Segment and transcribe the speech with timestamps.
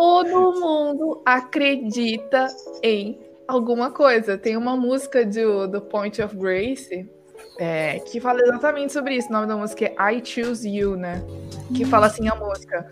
[0.00, 2.46] todo mundo acredita
[2.82, 4.38] em alguma coisa.
[4.38, 7.06] Tem uma música do, do Point of Grace
[7.58, 9.28] é, que fala exatamente sobre isso.
[9.28, 11.22] O nome da música é I Choose You, né?
[11.76, 12.88] Que fala assim a música.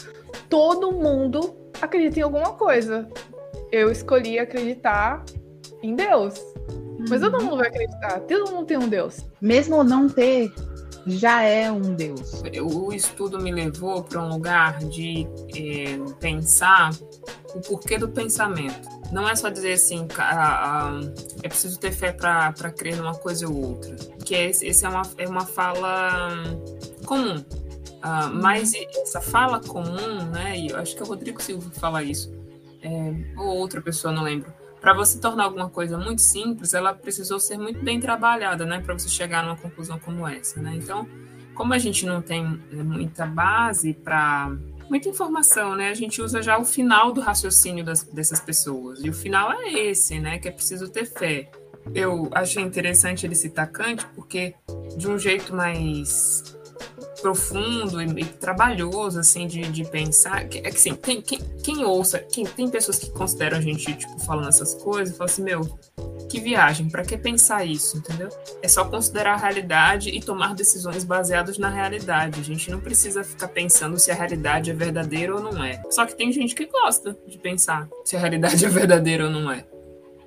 [0.51, 3.09] Todo mundo acredita em alguma coisa.
[3.73, 5.25] Eu escolhi acreditar
[5.83, 6.35] em Deus.
[7.09, 7.45] Mas todo uhum.
[7.45, 8.21] mundo vai acreditar.
[8.21, 9.25] Todo mundo tem um Deus.
[9.41, 10.53] Mesmo não ter,
[11.09, 12.43] já é um Deus.
[12.63, 16.91] O estudo me levou para um lugar de é, pensar
[17.55, 18.89] o porquê do pensamento.
[19.11, 20.07] Não é só dizer assim,
[21.43, 23.97] é preciso ter fé para crer numa coisa ou outra.
[24.25, 26.31] Que é, esse é uma, é uma fala
[27.07, 27.39] comum.
[27.99, 30.57] Uh, mas essa fala comum, né?
[30.57, 32.33] E eu acho que é o Rodrigo Silva que fala isso,
[32.81, 37.41] é, ou outra pessoa, não lembro para você tornar alguma coisa muito simples, ela precisou
[37.41, 40.75] ser muito bem trabalhada, né, para você chegar numa conclusão como essa, né?
[40.77, 41.07] Então,
[41.55, 44.53] como a gente não tem né, muita base para
[44.89, 45.91] muita informação, né?
[45.91, 49.05] A gente usa já o final do raciocínio das, dessas pessoas.
[49.05, 50.39] E o final é esse, né?
[50.39, 51.51] Que é preciso ter fé.
[51.95, 54.55] Eu achei interessante ele citar Kant, porque
[54.97, 56.58] de um jeito mais
[57.21, 60.43] profundo e, e, trabalhoso, assim, de, de pensar.
[60.43, 64.19] É que, assim, quem, quem, quem ouça, quem, tem pessoas que consideram a gente, tipo,
[64.21, 65.79] falando essas coisas, falam assim, meu,
[66.29, 68.29] que viagem, para que pensar isso, entendeu?
[68.63, 72.41] É só considerar a realidade e tomar decisões baseadas na realidade.
[72.41, 75.83] A gente não precisa ficar pensando se a realidade é verdadeira ou não é.
[75.91, 79.51] Só que tem gente que gosta de pensar se a realidade é verdadeira ou não
[79.51, 79.65] é.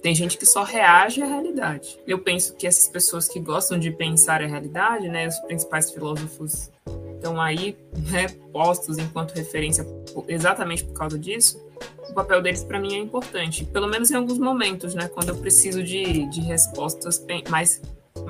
[0.02, 2.00] Tem gente que só reage à realidade.
[2.08, 6.72] Eu penso que essas pessoas que gostam de pensar a realidade, né, os principais filósofos
[7.14, 7.78] estão aí
[8.10, 9.86] né, postos enquanto referência
[10.28, 11.64] exatamente por causa disso,
[12.10, 15.38] o papel deles para mim é importante, pelo menos em alguns momentos, né, quando eu
[15.38, 17.80] preciso de, de respostas mais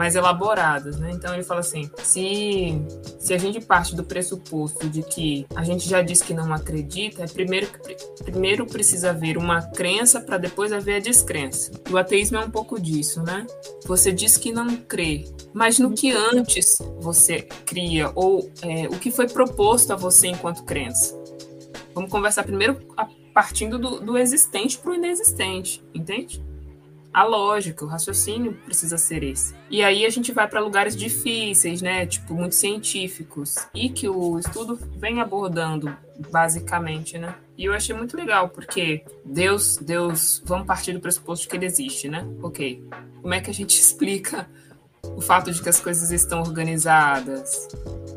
[0.01, 1.11] mais elaboradas, né?
[1.13, 2.73] Então ele fala assim: se,
[3.19, 7.23] se a gente parte do pressuposto de que a gente já diz que não acredita,
[7.23, 7.67] é primeiro,
[8.23, 11.71] primeiro precisa haver uma crença para depois haver a descrença.
[11.91, 13.45] O ateísmo é um pouco disso, né?
[13.85, 19.11] Você diz que não crê, mas no que antes você cria, ou é, o que
[19.11, 21.15] foi proposto a você enquanto crença.
[21.93, 26.43] Vamos conversar primeiro a, partindo do, do existente para o inexistente, entende?
[27.13, 29.53] A lógica, o raciocínio precisa ser esse.
[29.69, 34.39] E aí a gente vai para lugares difíceis, né, tipo muito científicos, e que o
[34.39, 35.95] estudo vem abordando
[36.31, 37.35] basicamente, né?
[37.57, 42.07] E eu achei muito legal porque Deus, Deus, vamos partir do pressuposto que ele existe,
[42.07, 42.25] né?
[42.41, 42.83] OK.
[43.21, 44.49] Como é que a gente explica
[45.03, 47.67] o fato de que as coisas estão organizadas,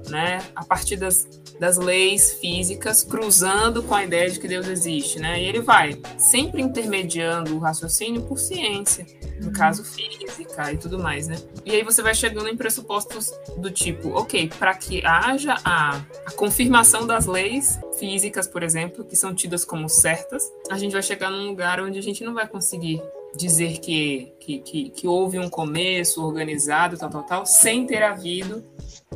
[0.09, 0.43] né?
[0.55, 1.29] A partir das
[1.59, 5.41] das leis físicas cruzando com a ideia de que Deus existe, né?
[5.41, 9.07] E ele vai sempre intermediando o raciocínio por ciência,
[9.41, 11.37] no caso física e tudo mais, né?
[11.65, 16.33] E aí você vai chegando em pressupostos do tipo, ok, para que haja a, a
[16.33, 21.31] confirmação das leis físicas, por exemplo, que são tidas como certas, a gente vai chegar
[21.31, 23.03] num lugar onde a gente não vai conseguir
[23.37, 28.65] dizer que, que, que, que, houve um começo organizado, tal, tal, tal, sem ter havido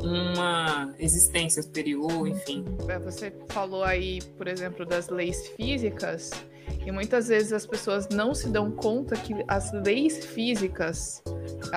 [0.01, 2.65] uma existência superior, enfim.
[2.87, 6.31] É, você falou aí, por exemplo, das leis físicas,
[6.85, 11.21] e muitas vezes as pessoas não se dão conta que as leis físicas,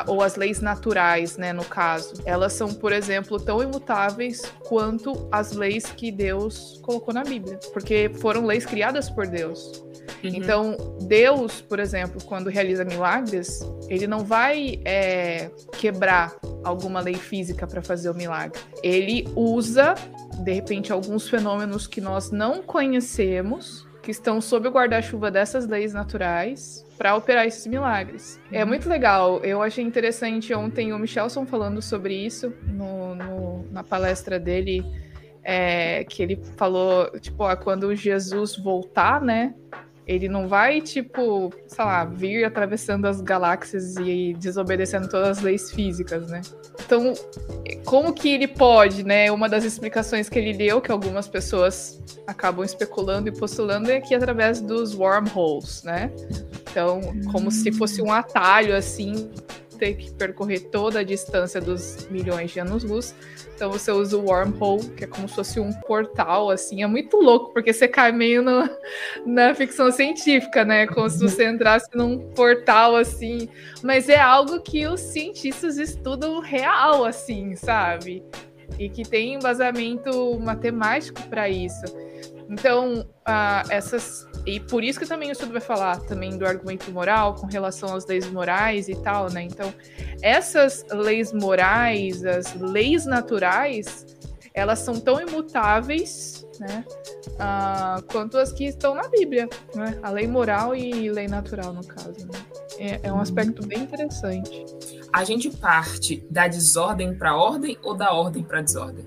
[0.07, 5.53] ou as leis naturais, né, no caso, elas são, por exemplo, tão imutáveis quanto as
[5.53, 9.85] leis que Deus colocou na Bíblia, porque foram leis criadas por Deus.
[10.23, 10.31] Uhum.
[10.35, 17.67] Então, Deus, por exemplo, quando realiza milagres, ele não vai é, quebrar alguma lei física
[17.67, 18.61] para fazer o milagre.
[18.83, 19.95] Ele usa,
[20.45, 25.93] de repente, alguns fenômenos que nós não conhecemos, que estão sob o guarda-chuva dessas leis
[25.93, 28.41] naturais, para operar esses milagres.
[28.53, 28.69] É uhum.
[28.69, 29.41] Muito legal.
[29.45, 34.85] Eu achei interessante ontem o Michelson falando sobre isso no, no na palestra dele.
[35.45, 39.53] É, que ele falou, tipo, ó, quando Jesus voltar, né?
[40.07, 45.71] Ele não vai, tipo, sei lá, vir atravessando as galáxias e desobedecendo todas as leis
[45.71, 46.41] físicas, né?
[46.85, 47.13] Então,
[47.85, 49.31] como que ele pode, né?
[49.31, 54.15] Uma das explicações que ele deu, que algumas pessoas acabam especulando e postulando, é que
[54.15, 56.11] através dos wormholes, né?
[56.71, 57.01] Então,
[57.31, 59.31] como se fosse um atalho, assim,
[59.83, 63.15] ter que percorrer toda a distância dos milhões de anos-luz
[63.63, 66.83] então você usa o wormhole, que é como se fosse um portal, assim.
[66.83, 68.69] É muito louco, porque você cai meio no,
[69.25, 70.85] na ficção científica, né?
[70.89, 73.49] Como se você entrasse num portal, assim.
[73.81, 78.25] Mas é algo que os cientistas estudam real, assim, sabe?
[78.81, 81.85] E que tem embasamento matemático para isso.
[82.49, 84.27] Então, uh, essas.
[84.45, 87.95] E por isso que também o estudo vai falar também do argumento moral com relação
[87.95, 89.43] às leis morais e tal, né?
[89.43, 89.73] Então,
[90.21, 94.05] essas leis morais, as leis naturais,
[94.53, 96.85] elas são tão imutáveis, né?
[97.33, 99.99] uh, quanto as que estão na Bíblia, né?
[100.03, 102.27] A lei moral e lei natural, no caso.
[102.27, 102.39] Né?
[102.79, 104.67] É, é um aspecto bem interessante.
[105.13, 109.07] A gente parte da desordem para a ordem ou da ordem para a desordem?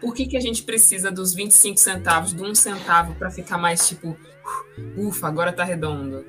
[0.00, 3.88] Por que, que a gente precisa dos 25 centavos, de um centavo, para ficar mais
[3.88, 4.16] tipo,
[4.96, 6.24] ufa, agora tá redondo?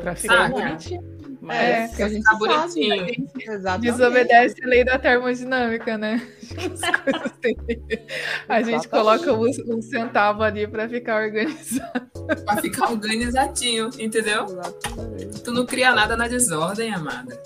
[0.00, 1.12] Pra ficar bonitinho.
[1.42, 3.28] Mas é, que a gente tá bonitinho.
[3.62, 6.22] Sabe, desobedece a lei da termodinâmica, né?
[8.48, 12.10] a gente coloca um, um centavo ali para ficar organizado.
[12.44, 14.44] Para ficar organizadinho, entendeu?
[14.44, 15.42] Exatamente.
[15.42, 17.36] Tu não cria nada na desordem, amada.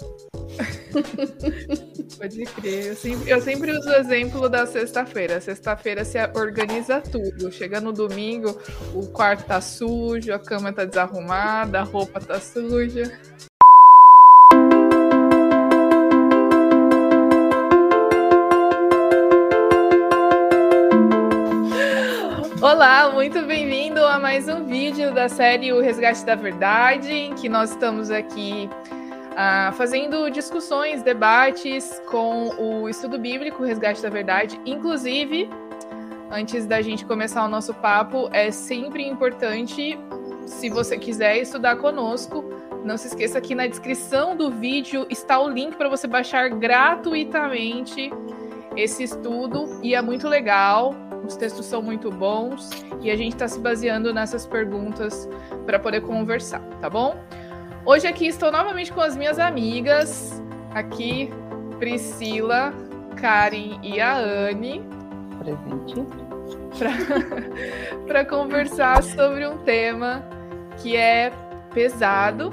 [2.18, 2.86] Pode crer.
[2.86, 5.40] Eu sempre, eu sempre uso o exemplo da sexta-feira.
[5.40, 7.52] Sexta-feira se organiza tudo.
[7.52, 8.58] Chega no domingo,
[8.94, 13.12] o quarto tá sujo, a cama tá desarrumada, a roupa tá suja.
[22.62, 27.48] Olá, muito bem-vindo a mais um vídeo da série O Resgate da Verdade, em que
[27.48, 28.68] nós estamos aqui
[29.36, 34.58] uh, fazendo discussões, debates com o estudo bíblico Resgate da Verdade.
[34.64, 35.48] Inclusive,
[36.30, 39.98] antes da gente começar o nosso papo, é sempre importante,
[40.46, 42.44] se você quiser estudar conosco,
[42.82, 48.10] não se esqueça que na descrição do vídeo está o link para você baixar gratuitamente
[48.76, 50.94] esse estudo e é muito legal
[51.26, 55.28] os textos são muito bons e a gente está se baseando nessas perguntas
[55.64, 57.16] para poder conversar, tá bom?
[57.86, 60.42] Hoje aqui estou novamente com as minhas amigas,
[60.74, 61.30] aqui
[61.78, 62.74] Priscila,
[63.16, 64.82] Karen e a Anne.
[65.38, 65.94] Presente.
[68.04, 70.28] Para conversar sobre um tema
[70.82, 71.30] que é
[71.72, 72.52] pesado.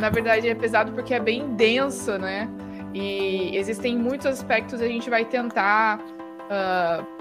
[0.00, 2.48] Na verdade, é pesado porque é bem denso, né?
[2.92, 7.13] E existem muitos aspectos, a gente vai tentar uh,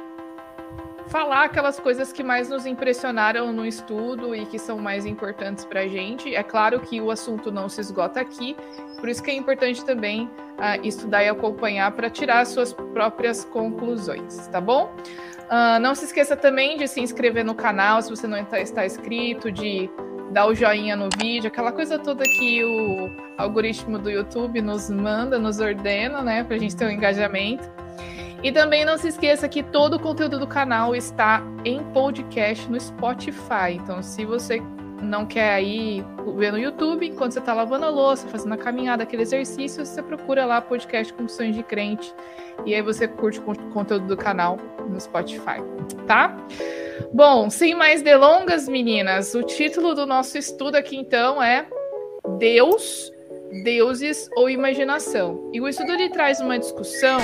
[1.13, 5.81] falar aquelas coisas que mais nos impressionaram no estudo e que são mais importantes para
[5.81, 6.33] a gente.
[6.33, 8.57] É claro que o assunto não se esgota aqui,
[8.99, 14.47] por isso que é importante também uh, estudar e acompanhar para tirar suas próprias conclusões,
[14.47, 14.91] tá bom?
[15.51, 18.83] Uh, não se esqueça também de se inscrever no canal se você não tá, está
[18.83, 19.91] inscrito, de
[20.31, 25.37] dar o joinha no vídeo, aquela coisa toda que o algoritmo do YouTube nos manda,
[25.37, 27.82] nos ordena, né, para a gente ter um engajamento.
[28.43, 32.79] E também não se esqueça que todo o conteúdo do canal está em podcast no
[32.79, 33.71] Spotify.
[33.71, 34.61] Então, se você
[35.01, 36.03] não quer aí
[36.35, 40.01] ver no YouTube, enquanto você está lavando a louça, fazendo a caminhada, aquele exercício, você
[40.01, 42.13] procura lá podcast Confissões de Crente.
[42.65, 44.57] E aí você curte o conteúdo do canal
[44.89, 45.61] no Spotify,
[46.05, 46.35] tá?
[47.13, 51.65] Bom, sem mais delongas, meninas, o título do nosso estudo aqui então é
[52.37, 53.12] Deus,
[53.61, 55.49] Deuses ou Imaginação.
[55.53, 57.19] E o estudo ele traz uma discussão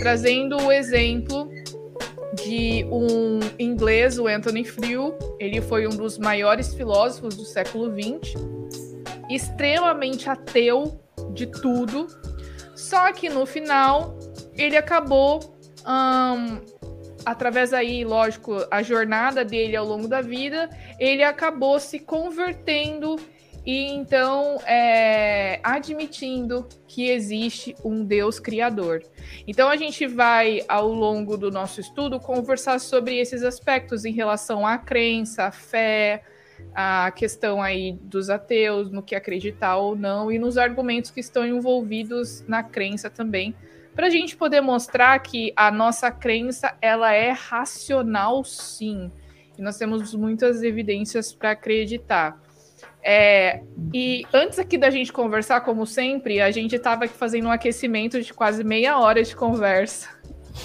[0.00, 1.50] trazendo o exemplo
[2.34, 5.14] de um inglês, o Anthony Flew.
[5.38, 8.34] Ele foi um dos maiores filósofos do século XX,
[9.28, 10.98] extremamente ateu
[11.34, 12.06] de tudo.
[12.74, 14.18] Só que no final
[14.54, 15.56] ele acabou,
[17.24, 23.16] através aí, lógico, a jornada dele ao longo da vida, ele acabou se convertendo
[23.64, 29.02] e então é, admitindo que existe um Deus criador.
[29.46, 34.66] Então a gente vai, ao longo do nosso estudo, conversar sobre esses aspectos em relação
[34.66, 36.22] à crença, à fé,
[36.74, 41.46] a questão aí dos ateus, no que acreditar ou não, e nos argumentos que estão
[41.46, 43.54] envolvidos na crença também,
[43.94, 49.10] para a gente poder mostrar que a nossa crença ela é racional sim.
[49.56, 52.40] E nós temos muitas evidências para acreditar.
[53.04, 57.50] É, e antes aqui da gente conversar, como sempre, a gente estava aqui fazendo um
[57.50, 60.08] aquecimento de quase meia hora de conversa,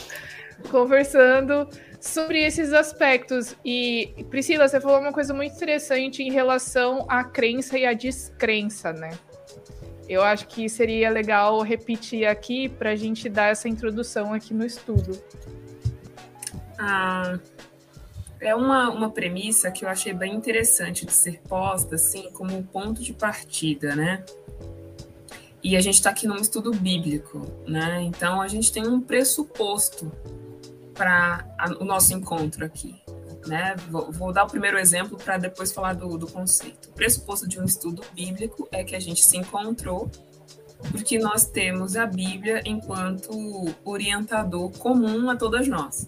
[0.69, 1.67] conversando
[1.99, 3.55] sobre esses aspectos.
[3.65, 8.93] E Priscila, você falou uma coisa muito interessante em relação à crença e à descrença,
[8.93, 9.11] né?
[10.07, 14.65] Eu acho que seria legal repetir aqui para a gente dar essa introdução aqui no
[14.65, 15.21] estudo.
[16.79, 17.37] Ah,
[18.39, 22.63] é uma, uma premissa que eu achei bem interessante de ser posta, assim, como um
[22.63, 24.23] ponto de partida, né?
[25.63, 28.01] E a gente está aqui num estudo bíblico, né?
[28.01, 30.11] Então a gente tem um pressuposto
[30.93, 31.45] para
[31.79, 32.95] o nosso encontro aqui,
[33.45, 33.75] né?
[33.89, 36.89] Vou, vou dar o primeiro exemplo para depois falar do, do conceito.
[36.89, 40.09] O pressuposto de um estudo bíblico é que a gente se encontrou
[40.91, 43.31] porque nós temos a Bíblia enquanto
[43.83, 46.07] orientador comum a todas nós.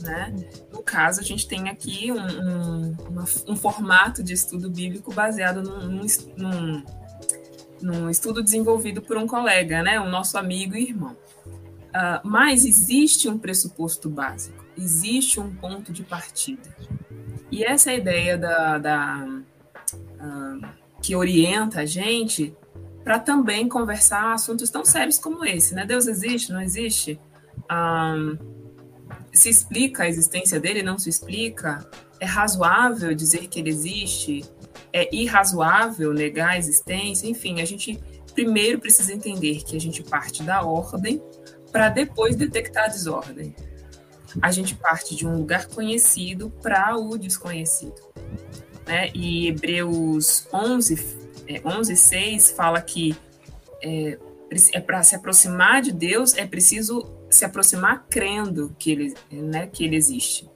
[0.00, 0.34] Né?
[0.72, 5.62] No caso, a gente tem aqui um, um, uma, um formato de estudo bíblico baseado
[5.62, 6.06] num,
[6.36, 6.84] num,
[7.80, 10.00] num, estudo desenvolvido por um colega, né?
[10.00, 11.16] o nosso amigo e irmão.
[11.94, 14.64] Uh, mas existe um pressuposto básico.
[14.76, 16.74] existe um ponto de partida.
[17.50, 19.28] E essa é a ideia da, da
[20.20, 20.68] uh,
[21.00, 22.52] que orienta a gente
[23.04, 25.84] para também conversar assuntos tão sérios como esse, né?
[25.84, 27.20] Deus existe, não existe?
[27.70, 28.53] Um,
[29.34, 31.84] se explica a existência dele, não se explica?
[32.20, 34.44] É razoável dizer que ele existe?
[34.92, 37.28] É irrazoável negar a existência?
[37.28, 38.00] Enfim, a gente
[38.32, 41.22] primeiro precisa entender que a gente parte da ordem
[41.72, 43.54] para depois detectar a desordem.
[44.40, 47.94] A gente parte de um lugar conhecido para o desconhecido.
[48.86, 49.10] Né?
[49.14, 53.16] E Hebreus 11, é, 11, 6 fala que
[53.82, 54.18] é,
[54.72, 59.84] é para se aproximar de Deus é preciso se aproximar crendo que ele, né, que
[59.84, 60.48] ele existe.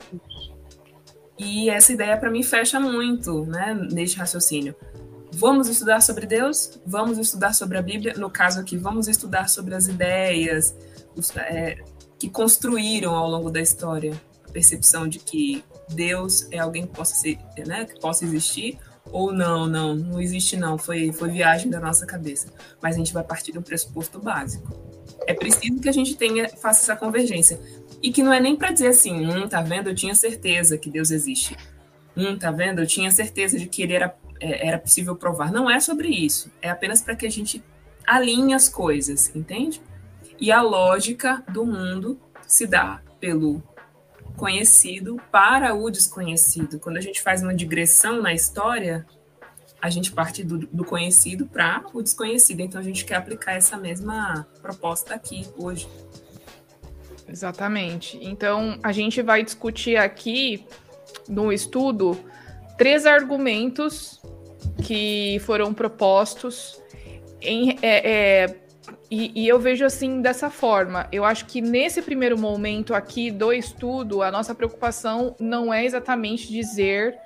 [1.38, 4.74] E essa ideia para mim fecha muito, né, neste raciocínio.
[5.32, 8.14] Vamos estudar sobre Deus, vamos estudar sobre a Bíblia.
[8.16, 10.74] No caso aqui, vamos estudar sobre as ideias
[11.14, 11.76] os, é,
[12.18, 17.14] que construíram ao longo da história a percepção de que Deus é alguém que possa
[17.14, 18.78] ser, né, que possa existir,
[19.10, 22.48] ou não, não, não existe não, foi, foi viagem da nossa cabeça.
[22.82, 24.87] Mas a gente vai partir de um pressuposto básico.
[25.26, 27.60] É preciso que a gente tenha, faça essa convergência.
[28.02, 30.90] E que não é nem para dizer assim, hum, tá vendo, eu tinha certeza que
[30.90, 31.56] Deus existe.
[32.16, 35.52] Hum, tá vendo, eu tinha certeza de que ele era, é, era possível provar.
[35.52, 36.50] Não é sobre isso.
[36.62, 37.62] É apenas para que a gente
[38.06, 39.82] alinhe as coisas, entende?
[40.40, 43.62] E a lógica do mundo se dá pelo
[44.36, 46.78] conhecido para o desconhecido.
[46.78, 49.04] Quando a gente faz uma digressão na história,
[49.80, 52.60] a gente parte do, do conhecido para o desconhecido.
[52.60, 55.88] Então a gente quer aplicar essa mesma proposta aqui hoje.
[57.28, 58.18] Exatamente.
[58.22, 60.66] Então a gente vai discutir aqui
[61.28, 62.18] no estudo
[62.76, 64.20] três argumentos
[64.82, 66.80] que foram propostos
[67.40, 68.10] em, é,
[68.42, 68.56] é,
[69.10, 71.08] e, e, eu vejo assim dessa forma.
[71.12, 76.48] Eu acho que nesse primeiro momento aqui do estudo, a nossa preocupação não é exatamente
[76.48, 77.16] dizer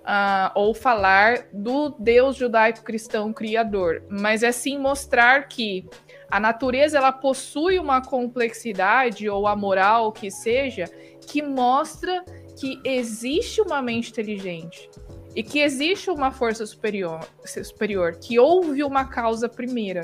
[0.00, 5.88] uh, ou falar do Deus judaico-cristão criador, mas é sim mostrar que
[6.30, 10.84] a natureza ela possui uma complexidade ou a moral que seja
[11.26, 12.24] que mostra
[12.58, 14.88] que existe uma mente inteligente
[15.34, 20.02] e que existe uma força superior, superior que houve uma causa primeira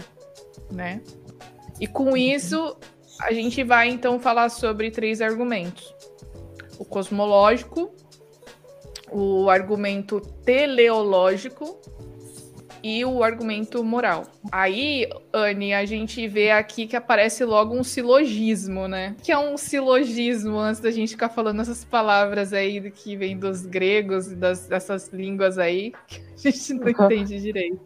[0.70, 1.00] né?
[1.80, 2.76] E com isso,
[3.20, 5.94] a gente vai então falar sobre três argumentos:
[6.78, 7.94] o cosmológico,
[9.18, 11.80] o argumento teleológico
[12.82, 14.24] e o argumento moral.
[14.52, 19.16] Aí, Anne, a gente vê aqui que aparece logo um silogismo, né?
[19.22, 23.64] Que é um silogismo, antes da gente ficar falando essas palavras aí que vem dos
[23.64, 25.94] gregos e das, dessas línguas aí,
[26.36, 27.80] que a gente não entende direito.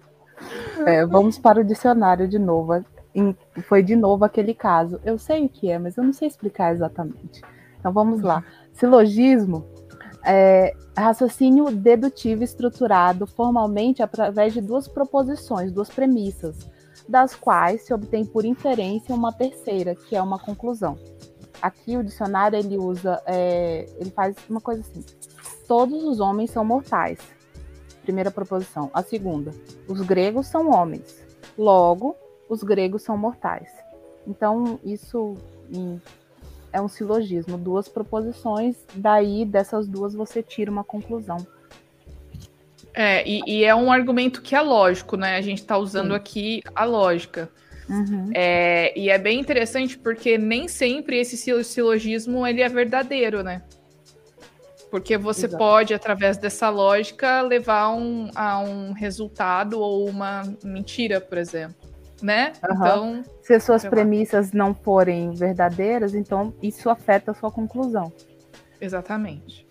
[0.84, 2.84] É, vamos para o dicionário de novo.
[3.68, 5.00] Foi de novo aquele caso.
[5.04, 7.40] Eu sei o que é, mas eu não sei explicar exatamente.
[7.78, 8.44] Então vamos lá.
[8.72, 9.64] Silogismo
[10.24, 16.68] é raciocínio dedutivo estruturado formalmente através de duas proposições, duas premissas,
[17.08, 20.98] das quais se obtém por inferência uma terceira, que é uma conclusão.
[21.60, 25.04] Aqui o dicionário ele usa, é, ele faz uma coisa assim:
[25.66, 27.18] todos os homens são mortais
[28.02, 28.90] primeira proposição.
[28.92, 29.52] A segunda,
[29.86, 31.24] os gregos são homens.
[31.56, 32.16] Logo,
[32.48, 33.70] os gregos são mortais.
[34.26, 35.36] Então, isso
[36.72, 41.46] é um silogismo, duas proposições, daí dessas duas você tira uma conclusão.
[42.94, 45.36] É, e, e é um argumento que é lógico, né?
[45.36, 46.16] A gente está usando Sim.
[46.16, 47.48] aqui a lógica.
[47.88, 48.30] Uhum.
[48.34, 53.62] É, e é bem interessante porque nem sempre esse silogismo ele é verdadeiro, né?
[54.90, 55.58] Porque você Exato.
[55.58, 61.89] pode, através dessa lógica, levar um, a um resultado ou uma mentira, por exemplo.
[62.22, 62.52] Né?
[62.62, 62.74] Uhum.
[62.74, 63.24] Então.
[63.42, 68.12] Se as suas premissas não forem verdadeiras, então isso afeta a sua conclusão.
[68.80, 69.66] Exatamente.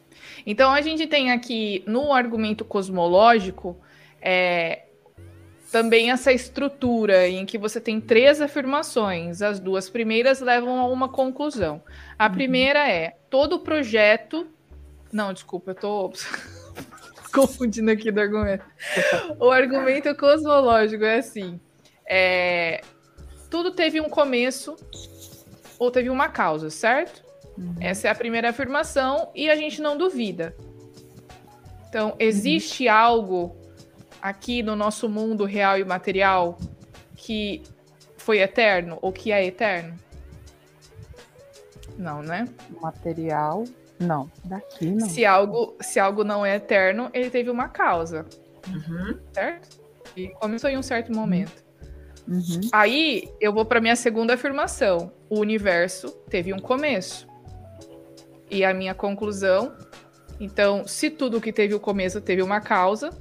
[0.45, 3.77] Então a gente tem aqui no argumento cosmológico
[4.21, 4.83] é,
[5.71, 9.41] também essa estrutura em que você tem três afirmações.
[9.41, 11.81] As duas primeiras levam a uma conclusão.
[12.17, 12.33] A uhum.
[12.33, 14.47] primeira é: todo projeto
[15.11, 16.13] não, desculpa, eu tô
[17.33, 18.63] confundindo aqui do argumento.
[19.39, 21.59] O argumento cosmológico é assim:
[22.09, 22.81] é...
[23.49, 24.75] tudo teve um começo
[25.77, 27.23] ou teve uma causa, certo?
[27.57, 27.75] Uhum.
[27.79, 30.55] Essa é a primeira afirmação e a gente não duvida.
[31.87, 32.93] Então, existe uhum.
[32.93, 33.57] algo
[34.21, 36.57] aqui no nosso mundo real e material
[37.15, 37.63] que
[38.17, 39.95] foi eterno ou que é eterno?
[41.97, 42.47] Não, né?
[42.81, 43.65] Material
[43.99, 45.09] não, daqui não.
[45.09, 48.25] Se algo, se algo não é eterno, ele teve uma causa.
[48.67, 49.19] Uhum.
[49.33, 49.81] Certo?
[50.15, 51.63] E começou em um certo momento.
[52.29, 52.61] Uhum.
[52.71, 55.11] Aí eu vou para minha segunda afirmação.
[55.27, 57.27] O universo teve um começo.
[58.51, 59.75] e a minha conclusão.
[60.39, 63.11] Então, se tudo que teve o começo teve uma causa,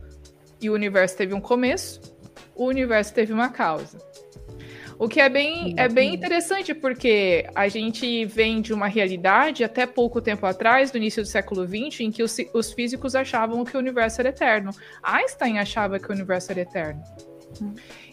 [0.60, 2.00] e o universo teve um começo,
[2.54, 3.98] o universo teve uma causa.
[4.98, 9.86] O que é bem, é bem interessante, porque a gente vem de uma realidade até
[9.86, 13.76] pouco tempo atrás, do início do século XX, em que os, os físicos achavam que
[13.76, 14.70] o universo era eterno.
[15.02, 17.02] Einstein achava que o universo era eterno.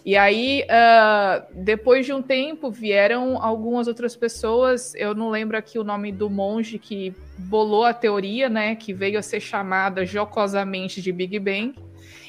[0.06, 4.94] E aí, uh, depois de um tempo, vieram algumas outras pessoas.
[4.96, 8.76] Eu não lembro aqui o nome do monge que bolou a teoria, né?
[8.76, 11.74] Que veio a ser chamada jocosamente de Big Bang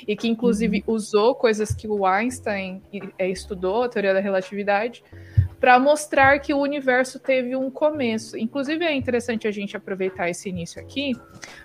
[0.07, 0.95] e que inclusive uhum.
[0.95, 2.81] usou coisas que o Einstein
[3.19, 5.03] é, estudou, a teoria da relatividade,
[5.59, 8.37] para mostrar que o universo teve um começo.
[8.37, 11.13] Inclusive é interessante a gente aproveitar esse início aqui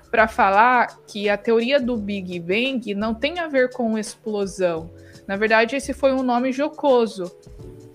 [0.10, 4.90] para falar que a teoria do Big Bang não tem a ver com explosão.
[5.32, 7.32] Na verdade, esse foi um nome jocoso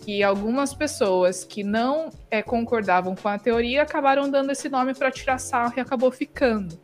[0.02, 5.10] que algumas pessoas que não é, concordavam com a teoria acabaram dando esse nome para
[5.10, 6.80] tirar sarro e acabou ficando.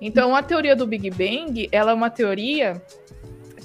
[0.00, 2.80] Então, a teoria do Big Bang, ela é uma teoria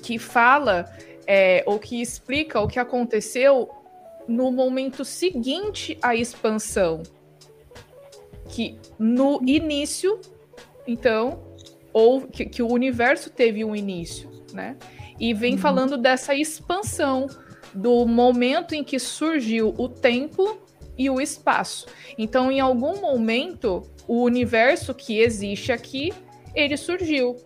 [0.01, 0.91] que fala
[1.27, 3.69] é, ou que explica o que aconteceu
[4.27, 7.03] no momento seguinte à expansão.
[8.49, 10.19] Que no início,
[10.87, 11.43] então,
[11.93, 14.77] ou que, que o universo teve um início, né?
[15.19, 15.59] E vem uhum.
[15.59, 17.27] falando dessa expansão
[17.73, 20.59] do momento em que surgiu o tempo
[20.97, 21.87] e o espaço.
[22.17, 26.13] Então, em algum momento, o universo que existe aqui,
[26.53, 27.37] ele surgiu.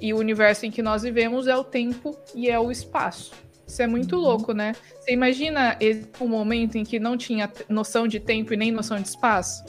[0.00, 3.32] E o universo em que nós vivemos é o tempo e é o espaço.
[3.66, 4.22] Isso é muito uhum.
[4.22, 4.74] louco, né?
[4.98, 5.76] Você imagina
[6.20, 9.64] um momento em que não tinha noção de tempo e nem noção de espaço?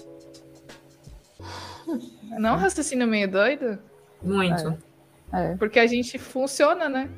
[2.37, 3.79] Não raciocínio meio doido?
[4.21, 4.77] Muito.
[5.31, 5.55] É.
[5.55, 7.09] Porque a gente funciona, né?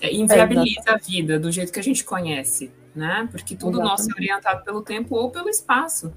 [0.00, 3.28] É, inviabiliza é, a vida do jeito que a gente conhece, né?
[3.30, 3.90] Porque tudo exatamente.
[3.90, 6.12] nosso é orientado pelo tempo ou pelo espaço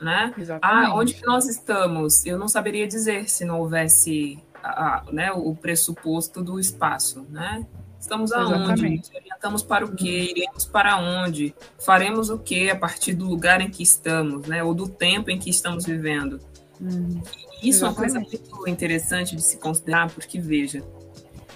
[0.00, 0.34] né?
[0.62, 2.24] Ah, onde que nós estamos?
[2.24, 7.66] Eu não saberia dizer se não houvesse a, a, né, o pressuposto do espaço, né?
[7.98, 9.02] Estamos aonde?
[9.14, 10.32] Orientamos para o quê?
[10.34, 11.54] Iremos para onde?
[11.78, 14.64] Faremos o quê a partir do lugar em que estamos, né?
[14.64, 16.40] Ou do tempo em que estamos vivendo.
[16.80, 17.20] Hum,
[17.62, 17.84] isso exatamente.
[17.84, 20.82] é uma coisa muito interessante de se considerar, porque veja,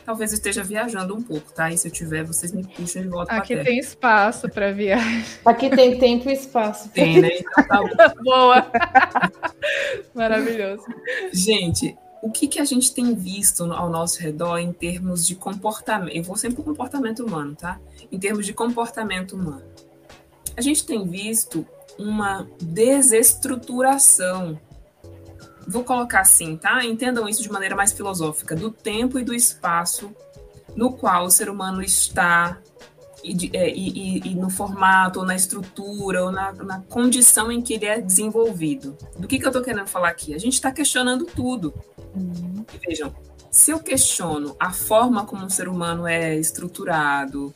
[0.04, 1.70] Talvez eu esteja viajando um pouco, tá?
[1.70, 5.24] E se eu tiver, vocês me puxam de volta Aqui tem espaço para viagem.
[5.42, 6.90] Aqui tem tempo e espaço.
[6.90, 7.30] Tem, né?
[7.58, 8.70] Então tá Boa!
[10.14, 10.84] Maravilhoso.
[11.32, 16.14] Gente, o que, que a gente tem visto ao nosso redor em termos de comportamento?
[16.14, 17.80] Eu vou sempre para o comportamento humano, tá?
[18.12, 19.64] Em termos de comportamento humano.
[20.54, 21.66] A gente tem visto
[21.98, 24.60] uma desestruturação
[25.66, 26.84] vou colocar assim, tá?
[26.84, 30.14] Entendam isso de maneira mais filosófica, do tempo e do espaço
[30.76, 32.58] no qual o ser humano está
[33.22, 37.62] e, é, e, e, e, no formato, ou na estrutura, ou na, na, condição em
[37.62, 38.96] que ele é desenvolvido.
[39.18, 40.34] Do que, que eu estou querendo falar aqui?
[40.34, 41.72] A gente está questionando tudo.
[42.14, 42.64] Uhum.
[42.86, 43.14] vejam,
[43.50, 47.54] se eu questiono a forma como um ser humano é estruturado,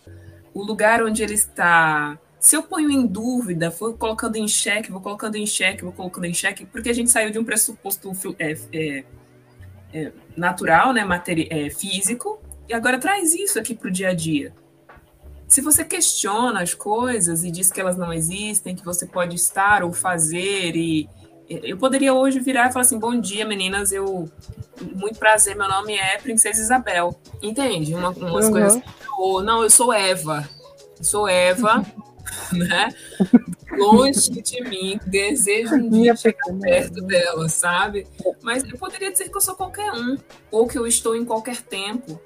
[0.55, 5.01] o lugar onde ele está, se eu ponho em dúvida, vou colocando em xeque, vou
[5.01, 8.57] colocando em xeque, vou colocando em xeque, porque a gente saiu de um pressuposto é,
[8.73, 9.05] é,
[9.93, 14.15] é, natural, né, materi é, físico, e agora traz isso aqui para o dia a
[14.15, 14.53] dia.
[15.49, 19.83] Se você questiona as coisas e diz que elas não existem, que você pode estar
[19.83, 21.09] ou fazer, e
[21.49, 24.31] eu poderia hoje virar e falar assim: bom dia, meninas, eu.
[24.95, 27.19] Muito prazer, meu nome é Princesa Isabel.
[27.43, 27.95] Entende?
[27.95, 28.53] Uma, umas uhum.
[28.53, 28.83] coisas.
[29.19, 30.49] Ou, não, eu sou Eva.
[30.99, 31.85] Eu sou Eva.
[32.53, 32.89] né?
[33.77, 38.07] Longe de mim, desejo um dia chegar perto dela, sabe?
[38.43, 40.17] Mas eu poderia dizer que eu sou qualquer um,
[40.51, 42.21] ou que eu estou em qualquer tempo,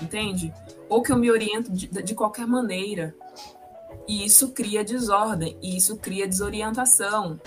[0.00, 0.52] entende?
[0.88, 3.14] Ou que eu me oriento de, de qualquer maneira.
[4.06, 7.40] E isso cria desordem, e isso cria desorientação,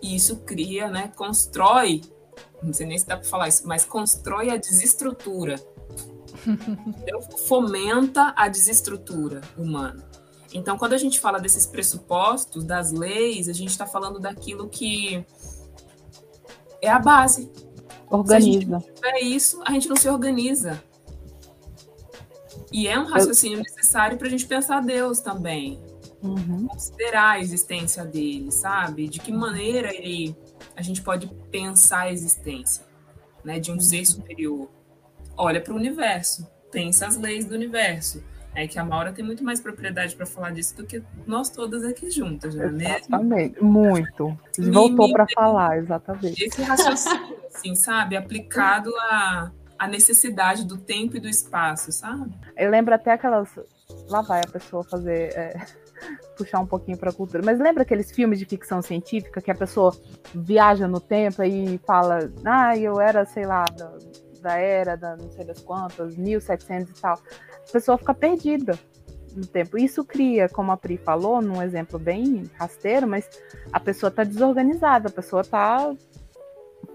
[0.00, 2.02] e isso cria, né, constrói,
[2.62, 5.56] não sei nem se dá para falar isso, mas constrói a desestrutura.
[7.46, 10.04] Fomenta a desestrutura humana.
[10.54, 15.26] Então, quando a gente fala desses pressupostos, das leis, a gente está falando daquilo que
[16.80, 17.50] é a base.
[18.08, 18.78] Organiza.
[18.78, 20.80] Gente isso, a gente não se organiza.
[22.72, 23.62] E é um raciocínio Eu...
[23.64, 25.82] necessário para a gente pensar Deus também.
[26.22, 26.68] Uhum.
[26.68, 29.08] Considerar a existência dele, sabe?
[29.08, 30.36] De que maneira ele,
[30.76, 32.84] a gente pode pensar a existência
[33.44, 34.04] né, de um ser uhum.
[34.06, 34.68] superior.
[35.36, 38.22] Olha para o universo, pensa as leis do universo
[38.54, 41.84] é que a Maura tem muito mais propriedade para falar disso do que nós todas
[41.84, 42.96] aqui juntas, não é mesmo?
[42.96, 44.38] Exatamente, muito.
[44.58, 46.44] Voltou para falar, exatamente.
[46.44, 52.32] Esse raciocínio, assim, sabe, aplicado à, à necessidade do tempo e do espaço, sabe?
[52.56, 53.48] Eu lembro até aquelas.
[54.08, 55.32] Lá vai a pessoa fazer.
[55.34, 55.84] É
[56.36, 57.42] puxar um pouquinho para a cultura.
[57.44, 59.96] Mas lembra aqueles filmes de ficção científica que a pessoa
[60.34, 63.92] viaja no tempo e fala, ah, eu era, sei lá, da,
[64.40, 67.18] da era, da não sei das quantas, 1700 e tal.
[67.68, 68.78] A pessoa fica perdida
[69.34, 69.76] no tempo.
[69.76, 73.28] Isso cria, como a Pri falou, num exemplo bem rasteiro, mas
[73.72, 75.92] a pessoa está desorganizada, a pessoa está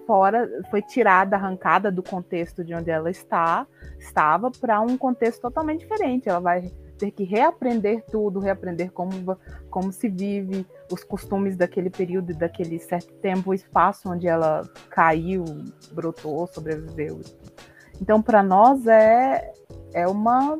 [0.05, 3.67] fora, foi tirada, arrancada do contexto de onde ela está,
[3.99, 6.27] estava para um contexto totalmente diferente.
[6.27, 9.37] Ela vai ter que reaprender tudo, reaprender como,
[9.69, 15.45] como se vive, os costumes daquele período, daquele certo tempo, o espaço onde ela caiu,
[15.91, 17.21] brotou, sobreviveu.
[18.01, 19.53] Então, para nós é,
[19.93, 20.59] é uma.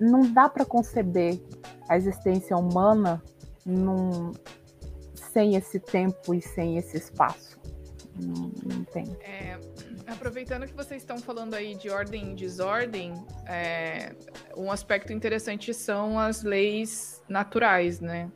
[0.00, 1.40] Não dá para conceber
[1.88, 3.22] a existência humana
[3.66, 4.32] num,
[5.14, 7.58] sem esse tempo e sem esse espaço.
[8.16, 9.04] Não, não tem.
[9.22, 9.58] É,
[10.06, 13.14] aproveitando que vocês estão falando aí de ordem e desordem,
[13.46, 14.14] é,
[14.56, 18.30] um aspecto interessante são as leis naturais, né?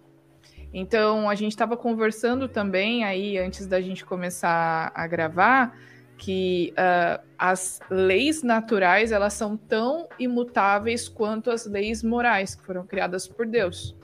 [0.72, 5.78] Então, a gente estava conversando também aí, antes da gente começar a gravar,
[6.18, 12.86] que uh, as leis naturais, elas são tão imutáveis quanto as leis morais que foram
[12.86, 13.96] criadas por Deus,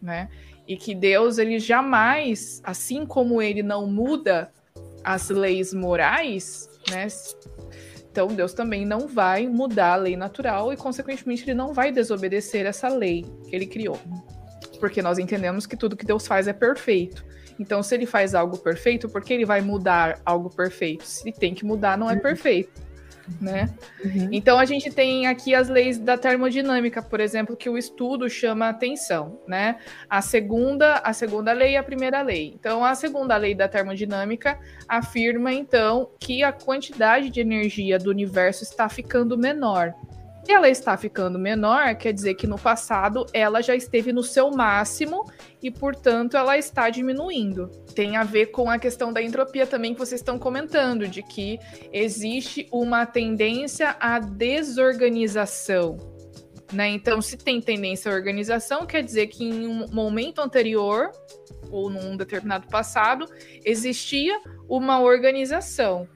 [0.00, 0.28] né?
[0.66, 4.52] E que Deus, ele jamais, assim como ele não muda
[5.04, 7.06] as leis morais, né?
[8.10, 12.66] Então Deus também não vai mudar a lei natural e, consequentemente, ele não vai desobedecer
[12.66, 13.98] essa lei que ele criou.
[14.78, 17.24] Porque nós entendemos que tudo que Deus faz é perfeito.
[17.58, 21.04] Então, se ele faz algo perfeito, por que ele vai mudar algo perfeito?
[21.04, 22.20] Se tem que mudar, não é uhum.
[22.20, 22.92] perfeito
[23.40, 23.72] né?
[24.04, 24.28] Uhum.
[24.32, 28.68] Então a gente tem aqui as leis da termodinâmica, por exemplo, que o estudo chama
[28.68, 29.76] atenção, né?
[30.08, 32.52] A segunda, a segunda lei e a primeira lei.
[32.54, 38.62] Então a segunda lei da termodinâmica afirma então que a quantidade de energia do universo
[38.62, 39.94] está ficando menor.
[40.44, 44.50] Se ela está ficando menor, quer dizer que no passado ela já esteve no seu
[44.50, 45.24] máximo
[45.62, 47.68] e, portanto, ela está diminuindo.
[47.94, 51.58] Tem a ver com a questão da entropia também que vocês estão comentando, de que
[51.92, 55.96] existe uma tendência à desorganização.
[56.72, 56.88] Né?
[56.88, 61.10] Então, se tem tendência à organização, quer dizer que em um momento anterior,
[61.70, 63.26] ou num determinado passado,
[63.64, 66.08] existia uma organização,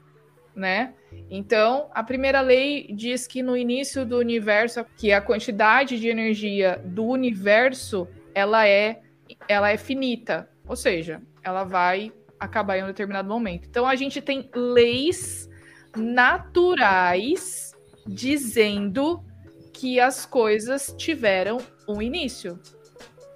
[0.54, 0.94] né?
[1.30, 6.80] Então, a primeira lei diz que no início do universo, que a quantidade de energia
[6.85, 9.02] do universo, ela é
[9.48, 13.66] ela é finita, ou seja, ela vai acabar em um determinado momento.
[13.68, 15.48] Então, a gente tem leis
[15.96, 17.72] naturais
[18.06, 19.24] dizendo
[19.72, 21.58] que as coisas tiveram
[21.88, 22.58] um início.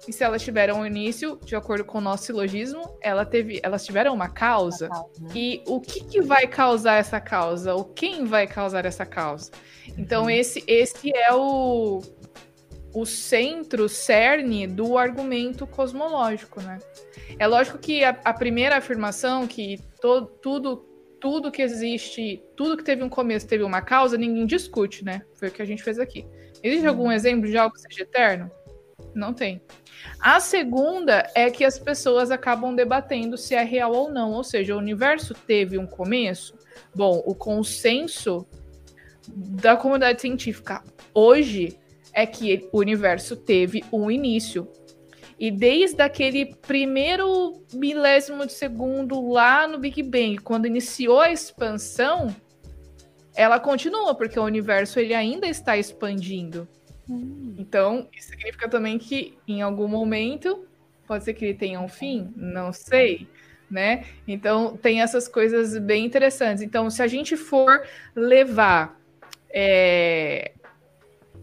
[0.07, 3.85] E se elas tiveram um início, de acordo com o nosso silogismo, ela teve, elas
[3.85, 4.87] tiveram uma causa.
[4.87, 5.31] Uma causa né?
[5.35, 7.75] E o que, que vai causar essa causa?
[7.75, 9.51] Ou quem vai causar essa causa?
[9.97, 10.29] Então, uhum.
[10.31, 12.01] esse, esse é o,
[12.93, 16.79] o centro, o cerne do argumento cosmológico, né?
[17.39, 20.87] É lógico que a, a primeira afirmação, que to, tudo
[21.21, 25.21] tudo que existe, tudo que teve um começo teve uma causa, ninguém discute, né?
[25.35, 26.25] Foi o que a gente fez aqui.
[26.63, 27.11] Existe algum uhum.
[27.11, 28.49] exemplo de algo que seja eterno?
[29.13, 29.61] Não tem.
[30.19, 34.75] A segunda é que as pessoas acabam debatendo se é real ou não, ou seja,
[34.75, 36.55] o universo teve um começo.
[36.93, 38.45] Bom, o consenso
[39.27, 41.77] da comunidade científica hoje
[42.13, 44.67] é que o universo teve um início.
[45.39, 52.35] E desde aquele primeiro milésimo de segundo lá no Big Bang, quando iniciou a expansão,
[53.35, 56.67] ela continua, porque o universo ele ainda está expandindo.
[57.09, 57.55] Hum.
[57.57, 60.65] Então, isso significa também que em algum momento
[61.07, 63.27] pode ser que ele tenha um fim, não sei,
[63.69, 64.05] né?
[64.27, 66.61] Então, tem essas coisas bem interessantes.
[66.61, 67.83] Então, se a gente for
[68.15, 69.01] levar
[69.49, 70.51] é,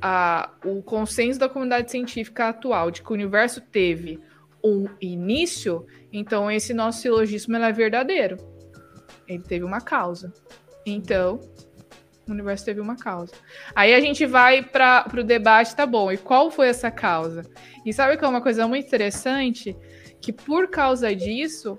[0.00, 4.20] a, o consenso da comunidade científica atual de que o universo teve
[4.62, 8.36] um início, então esse nosso silogismo é verdadeiro.
[9.26, 10.32] Ele teve uma causa.
[10.86, 11.40] Então,
[12.26, 13.32] o universo teve uma causa.
[13.74, 17.42] Aí a gente vai para o debate, tá bom, e qual foi essa causa?
[17.84, 19.76] E sabe que é uma coisa muito interessante?
[20.20, 21.76] Que por causa disso,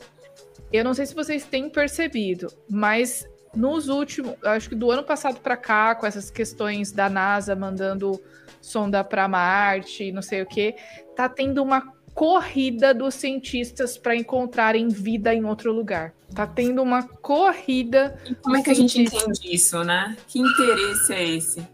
[0.72, 5.40] eu não sei se vocês têm percebido, mas nos últimos, acho que do ano passado
[5.40, 8.22] para cá, com essas questões da NASA mandando
[8.62, 10.76] sonda para Marte, não sei o que,
[11.16, 16.14] tá tendo uma corrida dos cientistas para encontrarem vida em outro lugar.
[16.36, 18.20] Tá tendo uma corrida.
[18.30, 20.18] E como é que a gente entende isso, né?
[20.28, 21.68] Que interesse é esse?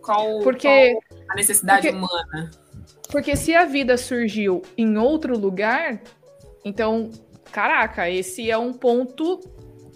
[0.00, 2.50] Qual, porque, qual a necessidade porque, humana?
[3.10, 6.00] Porque se a vida surgiu em outro lugar,
[6.64, 7.10] então,
[7.52, 9.40] caraca, esse é um ponto,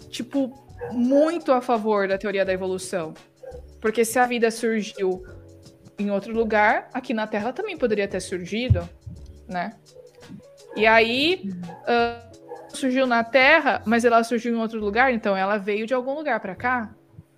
[0.09, 3.13] tipo, muito a favor da teoria da evolução.
[3.79, 5.23] Porque se a vida surgiu
[5.97, 8.87] em outro lugar, aqui na Terra também poderia ter surgido
[9.47, 9.73] né?
[10.75, 15.87] E aí uh, surgiu na Terra, mas ela surgiu em outro lugar, então ela veio
[15.87, 16.93] de algum lugar para cá.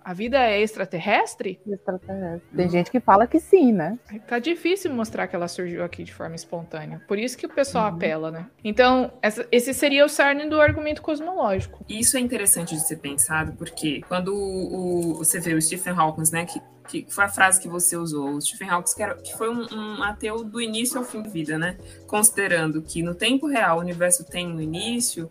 [0.08, 1.60] A vida é extraterrestre?
[1.66, 2.56] Extraterrestre.
[2.56, 3.98] Tem gente que fala que sim, né?
[4.26, 7.02] Tá difícil mostrar que ela surgiu aqui de forma espontânea.
[7.06, 7.96] Por isso que o pessoal uhum.
[7.96, 8.46] apela, né?
[8.64, 11.84] Então, essa, esse seria o cerne do argumento cosmológico.
[11.86, 16.32] Isso é interessante de ser pensado, porque quando o, o, você vê o Stephen Hawking,
[16.32, 19.36] né, que que foi a frase que você usou, o Stephen Hawking, que, era, que
[19.36, 21.76] foi um, um, ateu do início ao fim da vida, né?
[22.06, 25.28] Considerando que no tempo real o universo tem um início,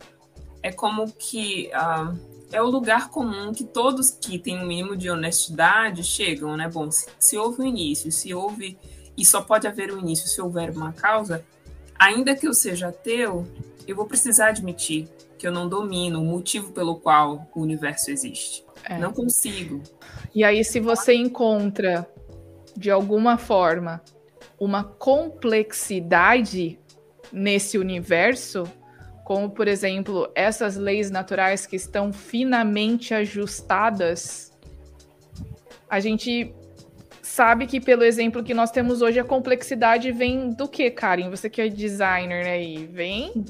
[0.61, 5.09] é como que uh, é o lugar comum que todos que têm um mínimo de
[5.09, 6.69] honestidade chegam, né?
[6.69, 8.77] Bom, se, se houve um início, se houve.
[9.17, 11.43] E só pode haver um início se houver uma causa,
[11.97, 13.47] ainda que eu seja ateu,
[13.87, 15.07] eu vou precisar admitir
[15.37, 18.63] que eu não domino o motivo pelo qual o universo existe.
[18.83, 18.97] É.
[18.97, 19.81] Não consigo.
[20.33, 22.07] E aí, se você encontra,
[22.75, 24.01] de alguma forma,
[24.59, 26.79] uma complexidade
[27.31, 28.63] nesse universo,
[29.27, 34.57] como, por exemplo, essas leis naturais que estão finamente ajustadas,
[35.89, 36.55] a gente
[37.21, 41.29] sabe que, pelo exemplo que nós temos hoje, a complexidade vem do que, Karen?
[41.29, 43.43] Você que é designer aí, vem?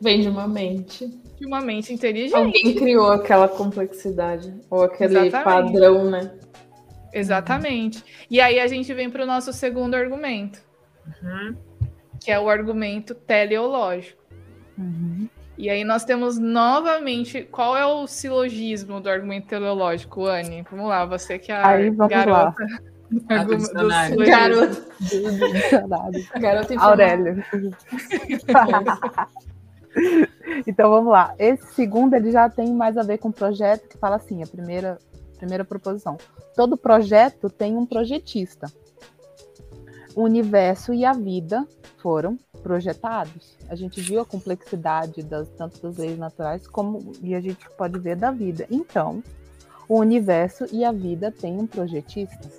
[0.00, 1.06] Vem de uma mente
[1.38, 2.34] de uma mente inteligente.
[2.34, 5.72] Alguém criou aquela complexidade, ou aquele Exatamente.
[5.72, 6.32] padrão, né?
[7.12, 8.02] Exatamente.
[8.28, 10.60] E aí a gente vem para o nosso segundo argumento,
[11.22, 11.54] uhum.
[12.20, 14.18] que é o argumento teleológico.
[14.78, 15.28] Uhum.
[15.58, 17.42] E aí nós temos novamente.
[17.50, 20.64] Qual é o silogismo do argumento teleológico, Anne?
[20.70, 22.62] Vamos lá, você que é a aí, vamos garota.
[22.62, 22.68] Lá.
[22.68, 22.98] Do.
[26.40, 27.42] Garota Aurélio.
[30.66, 31.34] então vamos lá.
[31.38, 34.46] Esse segundo ele já tem mais a ver com o projeto que fala assim, a
[34.46, 34.98] primeira,
[35.38, 36.18] primeira proposição.
[36.54, 38.70] Todo projeto tem um projetista.
[40.14, 43.56] O universo e a vida foram projetados.
[43.68, 47.98] A gente viu a complexidade das tanto das leis naturais como e a gente pode
[47.98, 48.66] ver da vida.
[48.70, 49.22] Então,
[49.88, 52.50] o universo e a vida têm um projetista.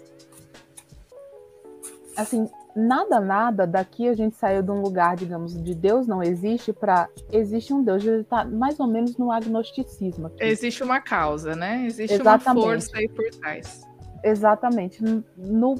[2.16, 6.74] Assim, nada, nada, daqui a gente saiu de um lugar, digamos, de Deus não existe
[6.74, 8.04] para existe um Deus.
[8.04, 10.28] Ele está mais ou menos no agnosticismo.
[10.28, 10.44] Aqui.
[10.44, 11.86] Existe uma causa, né?
[11.86, 12.66] Existe Exatamente.
[12.66, 13.82] uma força aí por trás.
[14.24, 15.02] Exatamente.
[15.38, 15.76] No,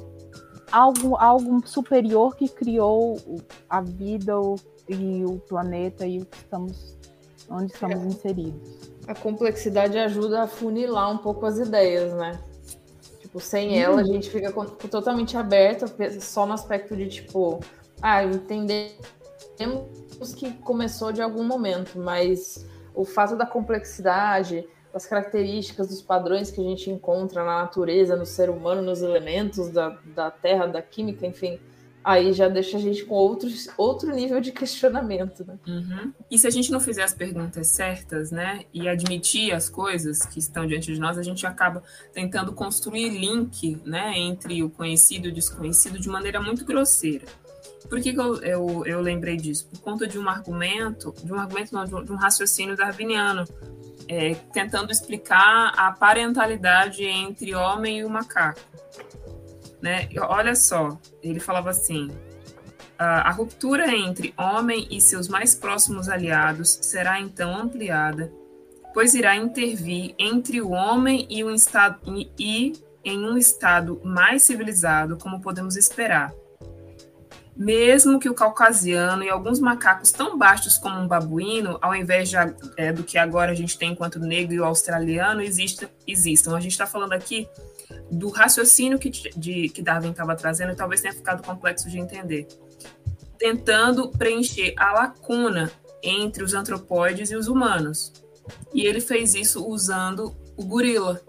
[0.70, 3.18] algo, algo superior que criou
[3.68, 4.56] a vida o,
[4.88, 6.96] e o planeta e o que estamos,
[7.48, 8.06] onde estamos é.
[8.06, 8.92] inseridos.
[9.06, 12.38] A complexidade ajuda a funilar um pouco as ideias, né?
[13.20, 14.12] Tipo, sem ela, a uhum.
[14.12, 14.52] gente fica
[14.88, 15.86] totalmente aberto,
[16.20, 17.60] só no aspecto de, tipo,
[18.02, 18.94] ah, entendemos
[20.36, 26.60] que começou de algum momento, mas o fato da complexidade, das características, dos padrões que
[26.60, 31.26] a gente encontra na natureza, no ser humano, nos elementos da, da terra, da química,
[31.26, 31.58] enfim,
[32.02, 35.58] aí já deixa a gente com outros, outro nível de questionamento, né?
[35.66, 36.12] Uhum.
[36.30, 40.38] E se a gente não fizer as perguntas certas, né, e admitir as coisas que
[40.38, 45.30] estão diante de nós, a gente acaba tentando construir link, né, entre o conhecido e
[45.30, 47.26] o desconhecido de maneira muito grosseira.
[47.88, 49.66] Por que, que eu, eu, eu, lembrei disso?
[49.66, 53.44] Por conta de um argumento, de um argumento não, de um, de um raciocínio darwiniano,
[54.10, 58.58] é, tentando explicar a parentalidade entre homem e o macaco.
[59.80, 60.08] Né?
[60.18, 62.10] Olha só, ele falava assim:
[62.98, 68.32] a, a ruptura entre homem e seus mais próximos aliados será então ampliada,
[68.92, 72.72] pois irá intervir entre o homem e, o estado, e, e
[73.04, 76.34] em um estado mais civilizado, como podemos esperar.
[77.60, 82.36] Mesmo que o caucasiano e alguns macacos tão baixos como um babuíno, ao invés de,
[82.74, 86.56] é, do que agora a gente tem enquanto negro e o australiano, exista, existam.
[86.56, 87.46] A gente está falando aqui
[88.10, 92.48] do raciocínio que, de, que Darwin estava trazendo, e talvez tenha ficado complexo de entender.
[93.38, 95.70] Tentando preencher a lacuna
[96.02, 98.10] entre os antropóides e os humanos.
[98.72, 101.20] E ele fez isso usando o gorila.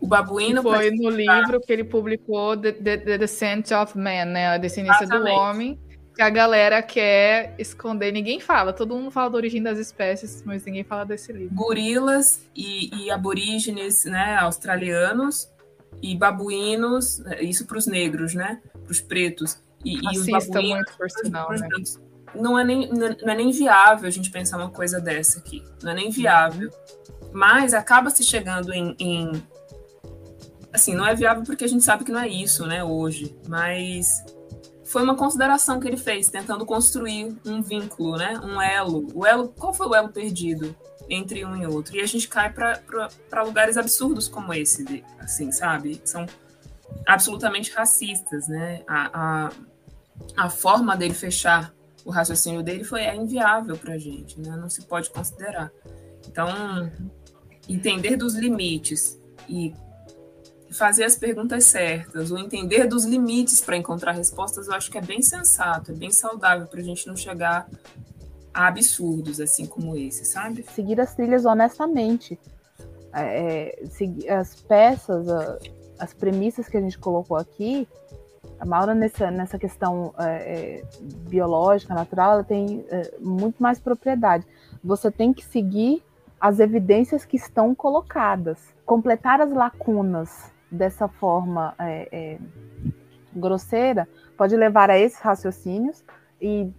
[0.00, 0.62] O babuíno.
[0.62, 4.48] Foi no livro que ele publicou The, The, The Descent of Man, né?
[4.48, 5.78] A descendência do homem
[6.16, 8.10] que a galera quer esconder.
[8.10, 11.54] Ninguém fala, todo mundo fala da origem das espécies, mas ninguém fala desse livro.
[11.54, 15.46] Gorilas e, e aborígenes né, australianos
[16.02, 18.62] e babuínos, isso para os negros, né?
[18.72, 19.58] Para os pretos.
[19.84, 21.68] E, e os babuínos, muito, por sinal, né?
[22.34, 25.62] Não é, nem, não é nem viável a gente pensar uma coisa dessa aqui.
[25.82, 26.70] Não é nem viável.
[27.32, 29.42] Mas acaba se chegando em, em
[30.76, 33.36] assim, não é viável porque a gente sabe que não é isso, né, hoje.
[33.48, 34.24] Mas
[34.84, 38.38] foi uma consideração que ele fez, tentando construir um vínculo, né?
[38.42, 39.08] Um elo.
[39.14, 40.74] O elo, qual foi o elo perdido
[41.10, 41.96] entre um e outro?
[41.96, 46.00] E a gente cai para lugares absurdos como esse, assim, sabe?
[46.04, 46.24] São
[47.06, 48.82] absolutamente racistas, né?
[48.86, 49.50] A, a,
[50.36, 51.74] a forma dele fechar
[52.06, 54.56] o raciocínio dele foi é inviável para a gente, né?
[54.56, 55.72] não se pode considerar.
[56.28, 56.48] Então,
[57.68, 59.74] entender dos limites e
[60.76, 65.00] fazer as perguntas certas, o entender dos limites para encontrar respostas, eu acho que é
[65.00, 67.68] bem sensato, é bem saudável para a gente não chegar
[68.52, 70.64] a absurdos assim como esse, sabe?
[70.74, 72.38] Seguir as trilhas honestamente.
[73.12, 75.26] É, é seguir as peças,
[75.98, 77.88] as premissas que a gente colocou aqui,
[78.58, 80.84] a Maura nessa, nessa questão é, é,
[81.28, 84.46] biológica, natural, ela tem é, muito mais propriedade.
[84.82, 86.02] Você tem que seguir
[86.40, 92.38] as evidências que estão colocadas, completar as lacunas dessa forma é, é,
[93.34, 96.04] grosseira pode levar a esses raciocínios
[96.40, 96.70] e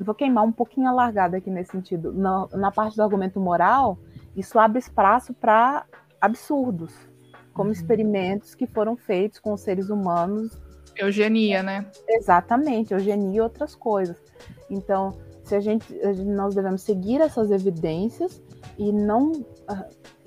[0.00, 2.12] vou queimar um pouquinho a largada aqui nesse sentido.
[2.12, 3.98] Na, na parte do argumento moral,
[4.36, 5.84] isso abre espaço para
[6.20, 6.92] absurdos,
[7.52, 7.72] como uhum.
[7.72, 10.60] experimentos que foram feitos com seres humanos.
[10.96, 11.86] Eugenia, né?
[12.08, 14.20] Exatamente, eugenia e outras coisas.
[14.70, 15.92] Então, se a gente,
[16.24, 18.42] nós devemos seguir essas evidências
[18.78, 19.44] e não uh,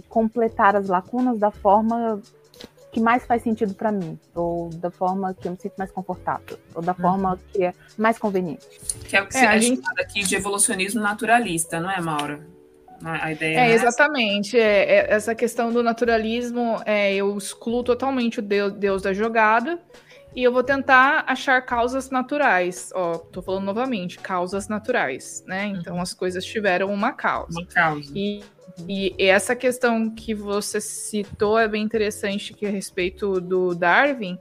[0.07, 2.21] completar as lacunas da forma
[2.97, 6.57] que mais faz sentido para mim, ou da forma que eu me sinto mais confortável,
[6.73, 7.39] ou da forma uhum.
[7.53, 8.65] que é mais conveniente.
[9.07, 12.39] Que é o que é, a gente chamado aqui de evolucionismo naturalista, não é, Maura?
[13.03, 14.57] A ideia é, é exatamente.
[14.57, 19.79] É, é, essa questão do naturalismo, é, eu excluo totalmente o Deus, Deus da jogada
[20.35, 22.89] e eu vou tentar achar causas naturais.
[22.95, 25.67] Ó, tô falando novamente, causas naturais, né?
[25.67, 26.01] Então uhum.
[26.01, 27.59] as coisas tiveram uma causa.
[27.59, 28.11] Uma causa.
[28.15, 28.43] E
[28.87, 34.37] e essa questão que você citou é bem interessante que é a respeito do Darwin,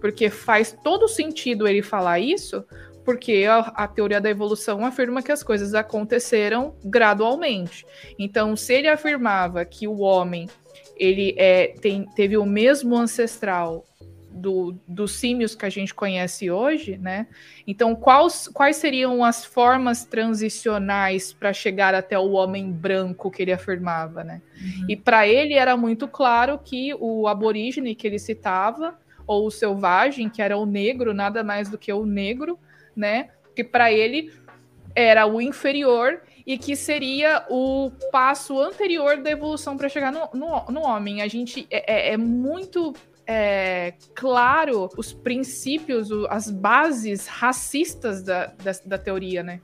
[0.00, 2.64] porque faz todo sentido ele falar isso,
[3.04, 7.84] porque a, a, teoria da evolução afirma que as coisas aconteceram gradualmente.
[8.18, 10.48] Então, se ele afirmava que o homem
[10.96, 13.84] ele é, tem, teve o mesmo ancestral
[14.30, 17.26] do, dos símios que a gente conhece hoje, né?
[17.66, 23.52] Então, quais, quais seriam as formas transicionais para chegar até o homem branco que ele
[23.52, 24.40] afirmava, né?
[24.60, 24.86] Uhum.
[24.88, 30.28] E para ele era muito claro que o aborígene que ele citava, ou o selvagem,
[30.28, 32.58] que era o negro, nada mais do que o negro,
[32.94, 33.30] né?
[33.54, 34.32] Que para ele
[34.94, 40.64] era o inferior e que seria o passo anterior da evolução para chegar no, no,
[40.70, 41.22] no, homem.
[41.22, 42.92] A gente é, é, é muito
[43.32, 49.60] é, claro os princípios, as bases racistas da, da, da, teoria, né?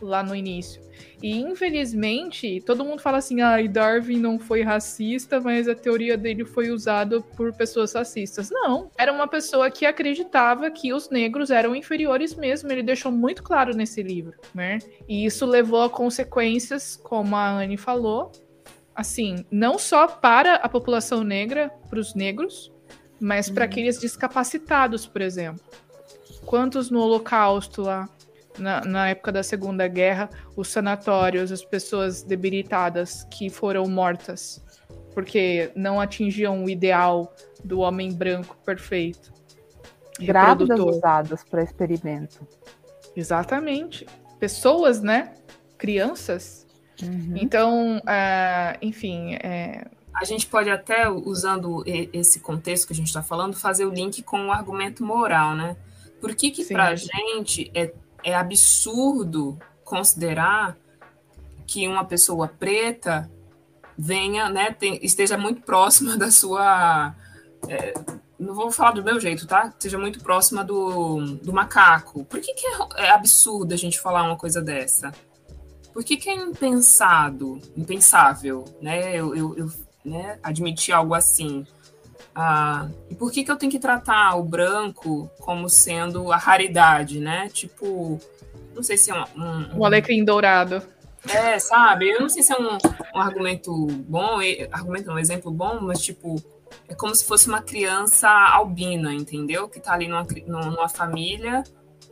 [0.00, 0.80] Lá no início.
[1.22, 6.46] E infelizmente, todo mundo fala assim: ah, Darwin não foi racista, mas a teoria dele
[6.46, 8.48] foi usada por pessoas racistas.
[8.50, 12.72] Não, era uma pessoa que acreditava que os negros eram inferiores mesmo.
[12.72, 14.78] Ele deixou muito claro nesse livro, né?
[15.06, 18.32] E isso levou a consequências, como a Anne falou,
[18.96, 22.72] assim, não só para a população negra, para os negros,
[23.20, 23.54] mas uhum.
[23.54, 25.62] para aqueles descapacitados, por exemplo.
[26.44, 28.08] Quantos no Holocausto lá,
[28.58, 34.62] na, na, época da Segunda Guerra, os sanatórios, as pessoas debilitadas que foram mortas
[35.14, 39.32] porque não atingiam o ideal do homem branco perfeito.
[40.18, 42.46] Grávidas usadas para experimento.
[43.16, 44.06] Exatamente.
[44.38, 45.34] Pessoas, né?
[45.78, 46.66] Crianças.
[47.02, 47.34] Uhum.
[47.36, 49.84] Então, uh, enfim, é,
[50.20, 54.22] a gente pode até, usando esse contexto que a gente está falando, fazer o link
[54.22, 55.76] com o argumento moral, né?
[56.20, 60.76] Por que, que para a gente é, é absurdo considerar
[61.66, 63.30] que uma pessoa preta
[63.96, 67.14] venha, né, tem, esteja muito próxima da sua.
[67.66, 67.94] É,
[68.38, 69.72] não vou falar do meu jeito, tá?
[69.78, 72.24] Seja muito próxima do, do macaco.
[72.26, 75.12] Por que, que é, é absurdo a gente falar uma coisa dessa?
[75.94, 79.16] Por que, que é impensado, impensável, né?
[79.16, 79.70] Eu, eu, eu
[80.04, 81.66] né, admitir algo assim.
[82.34, 87.18] Ah, e por que, que eu tenho que tratar o branco como sendo a raridade,
[87.18, 87.48] né?
[87.48, 88.18] Tipo,
[88.74, 89.24] não sei se é um.
[89.36, 90.82] um o alecrim dourado.
[91.28, 92.08] É, sabe?
[92.08, 92.78] Eu não sei se é um,
[93.14, 94.38] um argumento bom,
[94.72, 96.42] argumento, um exemplo bom, mas tipo,
[96.88, 99.68] é como se fosse uma criança albina, entendeu?
[99.68, 101.62] Que tá ali numa, numa família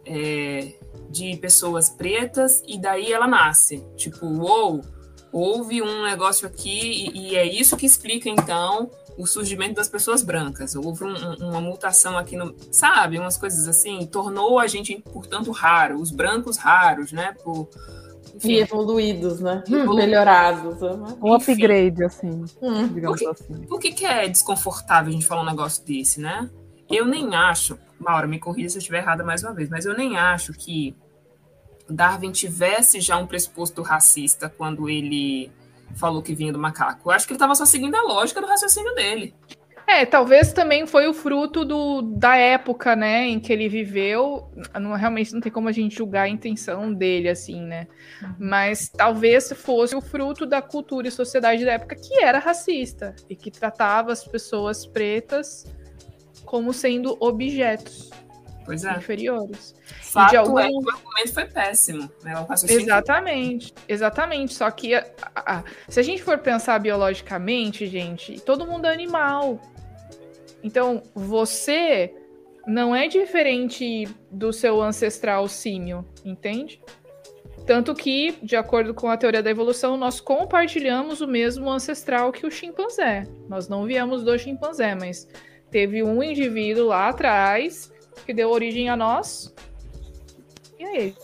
[0.05, 0.75] é,
[1.11, 3.85] de pessoas pretas e daí ela nasce.
[3.97, 4.77] Tipo, uou!
[4.77, 4.98] Wow,
[5.33, 10.23] houve um negócio aqui e, e, é isso que explica então o surgimento das pessoas
[10.23, 10.75] brancas.
[10.75, 15.51] Houve um, um, uma mutação aqui no, sabe, umas coisas assim, tornou a gente portanto
[15.51, 17.69] raro, os brancos raros, né, por
[18.35, 19.63] enfim, e evoluídos, né?
[19.67, 19.97] Evoluídos.
[19.97, 20.81] Melhorados.
[20.81, 21.17] Né?
[21.21, 22.89] Um upgrade, assim, hum.
[22.89, 23.67] digamos por que, assim.
[23.67, 26.49] Por que, que é desconfortável a gente falar um negócio desse, né?
[26.89, 29.97] Eu nem acho, Maura, me corrija se eu estiver errada mais uma vez, mas eu
[29.97, 30.95] nem acho que
[31.89, 35.51] Darwin tivesse já um pressuposto racista quando ele
[35.95, 37.09] falou que vinha do macaco.
[37.09, 39.35] Eu acho que ele estava só seguindo a lógica do raciocínio dele.
[39.87, 44.47] É, talvez também foi o fruto do, da época, né, em que ele viveu.
[44.79, 47.87] Não, realmente não tem como a gente julgar a intenção dele, assim, né?
[48.39, 53.35] Mas talvez fosse o fruto da cultura e sociedade da época que era racista e
[53.35, 55.65] que tratava as pessoas pretas
[56.45, 58.11] como sendo objetos
[58.69, 58.93] pois é.
[58.99, 59.75] inferiores.
[60.03, 60.59] Fato algum...
[60.59, 62.11] é que o argumento foi péssimo.
[62.23, 62.47] Né?
[62.69, 64.55] Exatamente, exatamente.
[64.55, 69.59] Só que a, a, se a gente for pensar biologicamente, gente, todo mundo é animal.
[70.63, 72.15] Então, você
[72.67, 76.79] não é diferente do seu ancestral símio, entende?
[77.67, 82.47] Tanto que, de acordo com a teoria da evolução, nós compartilhamos o mesmo ancestral que
[82.47, 83.25] o chimpanzé.
[83.49, 85.27] Nós não viemos do chimpanzé, mas
[85.71, 87.91] teve um indivíduo lá atrás
[88.25, 89.55] que deu origem a nós.
[90.79, 91.15] E aí?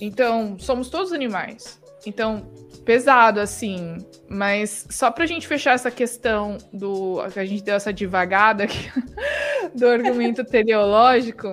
[0.00, 1.80] Então, somos todos animais.
[2.04, 2.50] Então,
[2.84, 3.98] pesado, assim.
[4.28, 7.18] Mas só pra gente fechar essa questão do.
[7.32, 8.90] que a gente deu essa devagada aqui
[9.74, 11.52] do argumento teleológico.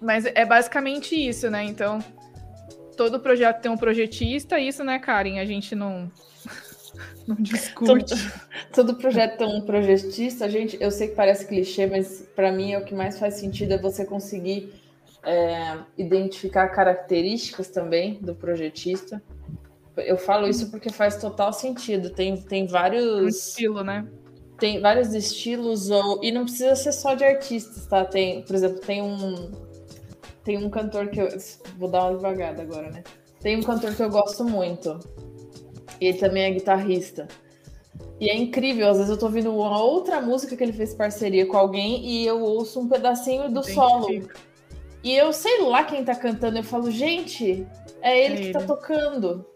[0.00, 1.64] Mas é basicamente isso, né?
[1.64, 1.98] Então,
[2.96, 5.38] todo projeto tem um projetista, isso, né, Karen?
[5.40, 6.10] A gente não.
[7.28, 8.14] Não discute.
[8.14, 8.32] Todo,
[8.72, 10.48] todo, projeto tem um projetista.
[10.48, 13.72] Gente, eu sei que parece clichê, mas para mim é o que mais faz sentido
[13.72, 14.72] é você conseguir
[15.24, 19.20] é, identificar características também do projetista.
[19.96, 22.10] Eu falo isso porque faz total sentido.
[22.10, 23.22] Tem, tem vários.
[23.22, 24.06] Um estilo, né?
[24.58, 26.22] Tem vários estilos, ou...
[26.24, 28.04] e não precisa ser só de artistas, tá?
[28.04, 29.50] Tem, por exemplo, tem um.
[30.44, 31.28] Tem um cantor que eu.
[31.76, 33.02] Vou dar uma devagada agora, né?
[33.40, 34.98] Tem um cantor que eu gosto muito.
[36.00, 37.26] E ele também é guitarrista.
[38.18, 41.46] E é incrível, às vezes eu tô ouvindo uma outra música que ele fez parceria
[41.46, 44.08] com alguém e eu ouço um pedacinho do solo.
[45.04, 47.66] E eu sei lá quem tá cantando, eu falo, gente,
[48.00, 48.66] é ele é que tá ele.
[48.68, 49.46] tá tocando.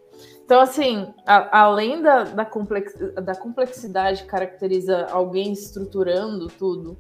[0.45, 6.99] Então, assim, a, além da, da, complex, da complexidade que caracteriza alguém estruturando tudo,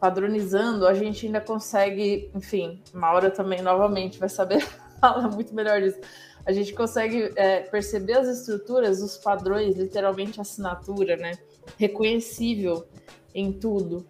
[0.00, 4.60] padronizando, a gente ainda consegue, enfim, Maura também novamente vai saber
[5.00, 6.00] falar muito melhor disso.
[6.48, 11.32] A gente consegue é, perceber as estruturas, os padrões, literalmente assinatura, né?
[11.76, 12.88] Reconhecível
[13.34, 14.06] em tudo.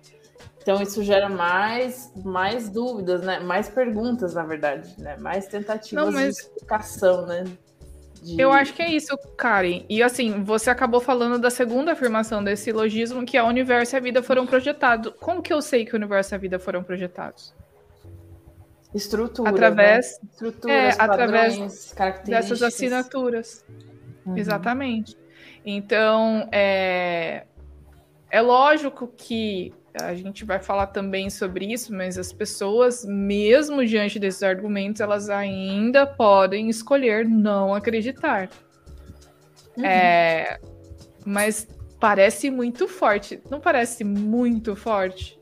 [0.63, 3.41] Então isso gera mais, mais dúvidas, né?
[3.41, 5.17] Mais perguntas, na verdade, né?
[5.17, 6.37] Mais tentativas Não, mas...
[6.37, 7.43] de explicação, né?
[8.23, 8.41] De...
[8.41, 9.85] Eu acho que é isso, Karen.
[9.89, 13.99] E assim, você acabou falando da segunda afirmação desse silogismo, que é o universo e
[13.99, 15.13] a vida foram projetados.
[15.19, 17.53] Como que eu sei que o universo e a vida foram projetados?
[18.95, 19.51] Estrutura.
[19.51, 20.29] Através, né?
[20.33, 23.65] Estruturas, é, através dessas assinaturas.
[24.25, 24.37] Uhum.
[24.37, 25.17] Exatamente.
[25.65, 27.45] Então, é,
[28.31, 34.19] é lógico que a gente vai falar também sobre isso, mas as pessoas, mesmo diante
[34.19, 38.49] desses argumentos, elas ainda podem escolher não acreditar.
[39.77, 39.85] Uhum.
[39.85, 40.59] É,
[41.25, 41.69] mas
[42.01, 43.43] parece muito forte.
[43.51, 45.38] Não parece muito forte?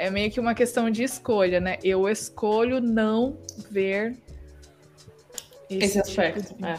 [0.00, 1.78] É meio que uma questão de escolha, né?
[1.82, 3.36] Eu escolho não
[3.70, 4.16] ver
[5.68, 6.42] esse, esse aspecto.
[6.42, 6.68] Tipo de...
[6.68, 6.78] é.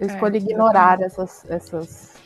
[0.00, 2.18] Eu escolho é, ignorar essas, essas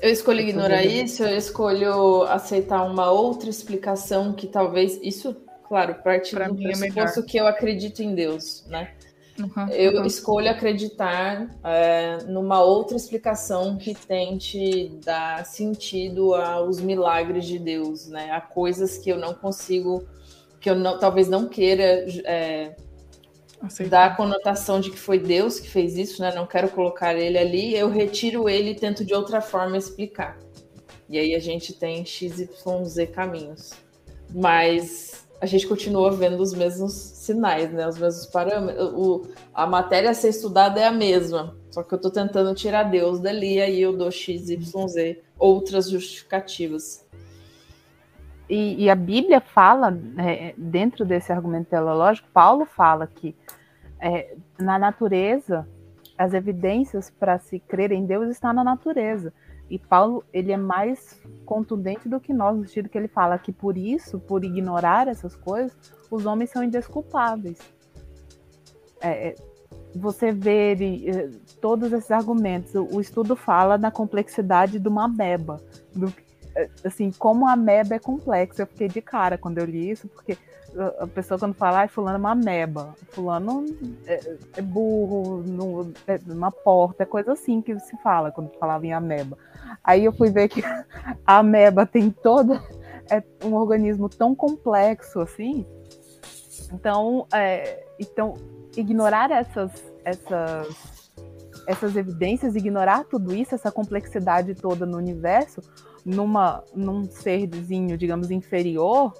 [0.00, 4.98] eu escolho ignorar isso, eu escolho aceitar uma outra explicação que talvez.
[5.02, 5.34] Isso,
[5.66, 8.92] claro, parte pra do é pressuposto é que eu acredito em Deus, né?
[9.38, 10.04] Uhum, eu uhum.
[10.06, 18.30] escolho acreditar é, numa outra explicação que tente dar sentido aos milagres de Deus, né?
[18.30, 20.06] A coisas que eu não consigo,
[20.58, 22.74] que eu não, talvez não queira é,
[23.88, 26.34] dá a conotação de que foi Deus que fez isso, né?
[26.34, 30.38] Não quero colocar ele ali, eu retiro ele e tento de outra forma explicar.
[31.08, 32.48] E aí a gente tem XYZ
[33.12, 33.72] caminhos.
[34.34, 37.86] Mas a gente continua vendo os mesmos sinais, né?
[37.86, 38.92] Os mesmos parâmetros.
[38.94, 41.54] O, a matéria a ser estudada é a mesma.
[41.70, 47.06] Só que eu estou tentando tirar Deus dali, aí eu dou XYZ, outras justificativas.
[48.48, 53.34] E, e, a Bíblia fala, é, dentro desse argumento teológico, Paulo fala que
[54.00, 55.66] é, na natureza,
[56.16, 59.32] as evidências para se crer em Deus estão na natureza.
[59.68, 63.52] E Paulo, ele é mais contundente do que nós, no sentido que ele fala que
[63.52, 65.76] por isso, por ignorar essas coisas,
[66.10, 67.58] os homens são indesculpáveis.
[69.00, 69.34] É, é
[69.94, 75.60] você vê ele, todos esses argumentos, o, estudo fala na complexidade de uma ameba,
[75.94, 76.12] do,
[76.84, 78.62] assim, como a ameba é complexa.
[78.62, 80.36] Eu fiquei de cara quando eu li isso, porque
[80.98, 83.64] a pessoa quando fala, ah, fulano é uma ameba, fulano
[84.06, 88.86] é, é burro, no, é uma porta, é coisa assim que se fala quando falava
[88.86, 89.36] em ameba.
[89.82, 90.62] Aí eu fui ver que
[91.26, 92.62] a ameba tem toda
[93.10, 95.66] é um organismo tão complexo assim.
[96.72, 98.34] Então, é, então
[98.76, 99.70] ignorar essas,
[100.04, 100.95] essas,
[101.66, 105.60] essas evidências, ignorar tudo isso, essa complexidade toda no universo,
[106.04, 109.12] numa, num serzinho, digamos, inferior,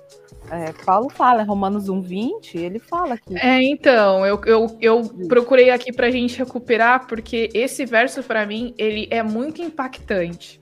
[0.50, 3.36] é, Paulo fala, em Romanos 1,20, ele fala que.
[3.36, 8.46] É, então, eu, eu, eu procurei aqui para a gente recuperar, porque esse verso, para
[8.46, 10.60] mim, ele é muito impactante,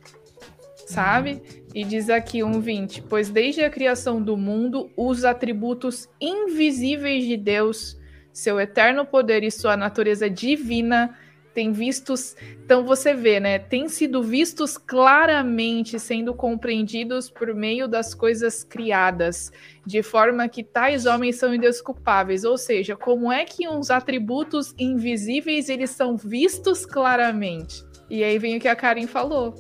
[0.87, 1.33] sabe?
[1.33, 1.65] Uhum.
[1.75, 8.01] E diz aqui 1,20: Pois desde a criação do mundo, os atributos invisíveis de Deus,
[8.33, 11.15] seu eterno poder e sua natureza divina
[11.55, 12.37] tem vistos.
[12.65, 13.59] Então você vê, né?
[13.59, 19.53] Tem sido vistos claramente, sendo compreendidos por meio das coisas criadas,
[19.87, 22.45] de forma que tais homens são indesculpáveis.
[22.45, 27.85] Ou seja, como é que uns atributos invisíveis eles são vistos claramente?
[28.11, 29.55] E aí vem o que a Karen falou.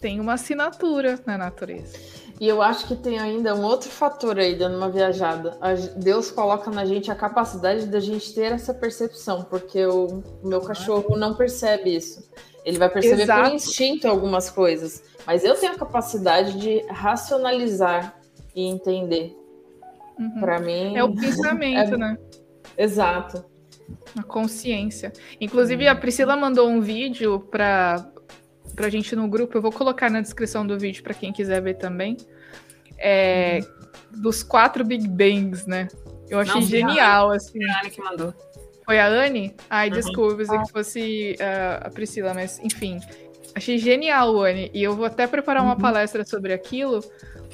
[0.00, 2.13] Tem uma assinatura na natureza.
[2.40, 5.56] E eu acho que tem ainda um outro fator aí, dando uma viajada.
[5.96, 11.16] Deus coloca na gente a capacidade da gente ter essa percepção, porque o meu cachorro
[11.16, 12.28] não percebe isso.
[12.64, 13.48] Ele vai perceber Exato.
[13.48, 15.02] por instinto algumas coisas.
[15.26, 18.18] Mas eu tenho a capacidade de racionalizar
[18.54, 19.36] e entender.
[20.18, 20.40] Uhum.
[20.40, 20.96] Para mim.
[20.96, 21.96] É o pensamento, é...
[21.96, 22.18] né?
[22.76, 23.44] Exato.
[24.16, 25.12] A consciência.
[25.40, 28.10] Inclusive, a Priscila mandou um vídeo para
[28.74, 29.56] pra gente no grupo.
[29.56, 32.16] Eu vou colocar na descrição do vídeo para quem quiser ver também.
[32.98, 33.60] É.
[34.10, 35.88] Dos quatro Big Bangs, né?
[36.28, 37.58] Eu achei genial, a assim.
[37.58, 38.34] Foi a Anne que mandou.
[38.84, 39.54] Foi a Anne?
[39.68, 39.94] Ai, uhum.
[39.94, 43.00] desculpa, pensei que fosse uh, a Priscila, mas enfim.
[43.54, 44.70] Achei genial, Anne.
[44.74, 45.80] E eu vou até preparar uma uhum.
[45.80, 47.00] palestra sobre aquilo,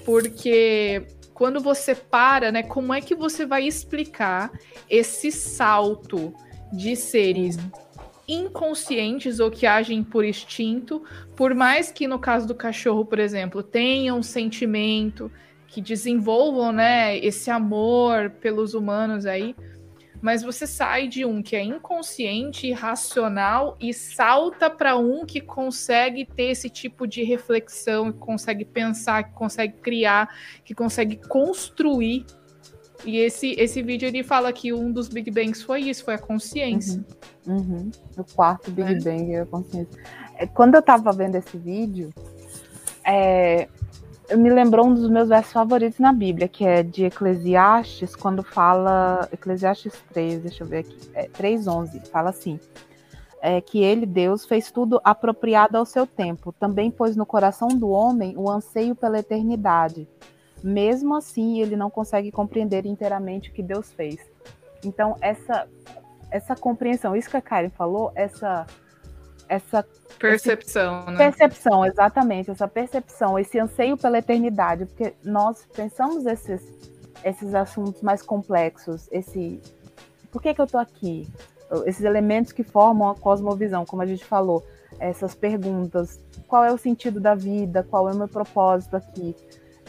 [0.04, 4.50] porque quando você para, né, como é que você vai explicar
[4.88, 6.34] esse salto
[6.72, 7.56] de seres
[8.32, 11.02] inconscientes ou que agem por instinto,
[11.36, 15.30] por mais que no caso do cachorro, por exemplo, tenham um sentimento,
[15.70, 19.54] que desenvolvam, né, esse amor pelos humanos aí,
[20.20, 26.26] mas você sai de um que é inconsciente, irracional e salta para um que consegue
[26.26, 30.28] ter esse tipo de reflexão, que consegue pensar, que consegue criar,
[30.64, 32.26] que consegue construir
[33.04, 36.18] e esse, esse vídeo ele fala que um dos Big Bangs foi isso, foi a
[36.18, 37.04] consciência.
[37.46, 37.56] Uhum.
[37.56, 37.90] Uhum.
[38.16, 38.98] O quarto Big é.
[38.98, 39.98] Bang é a consciência.
[40.36, 42.12] É, quando eu tava vendo esse vídeo,
[43.04, 43.68] é,
[44.36, 49.28] me lembrou um dos meus versos favoritos na Bíblia, que é de Eclesiastes, quando fala.
[49.32, 50.96] Eclesiastes 3, deixa eu ver aqui.
[51.14, 52.58] É, 3,11, fala assim.
[53.42, 56.52] É, que ele, Deus, fez tudo apropriado ao seu tempo.
[56.52, 60.06] Também pôs no coração do homem o anseio pela eternidade
[60.62, 64.18] mesmo assim ele não consegue compreender inteiramente o que Deus fez.
[64.84, 65.68] Então essa
[66.30, 68.66] essa compreensão, isso que a Karen falou, essa
[69.48, 69.84] essa
[70.18, 71.16] percepção, né?
[71.16, 76.62] Percepção, exatamente, essa percepção, esse anseio pela eternidade, porque nós pensamos esses
[77.24, 79.60] esses assuntos mais complexos, esse
[80.30, 81.28] por que que eu tô aqui?
[81.86, 84.64] Esses elementos que formam a cosmovisão, como a gente falou,
[84.98, 89.36] essas perguntas, qual é o sentido da vida, qual é o meu propósito aqui?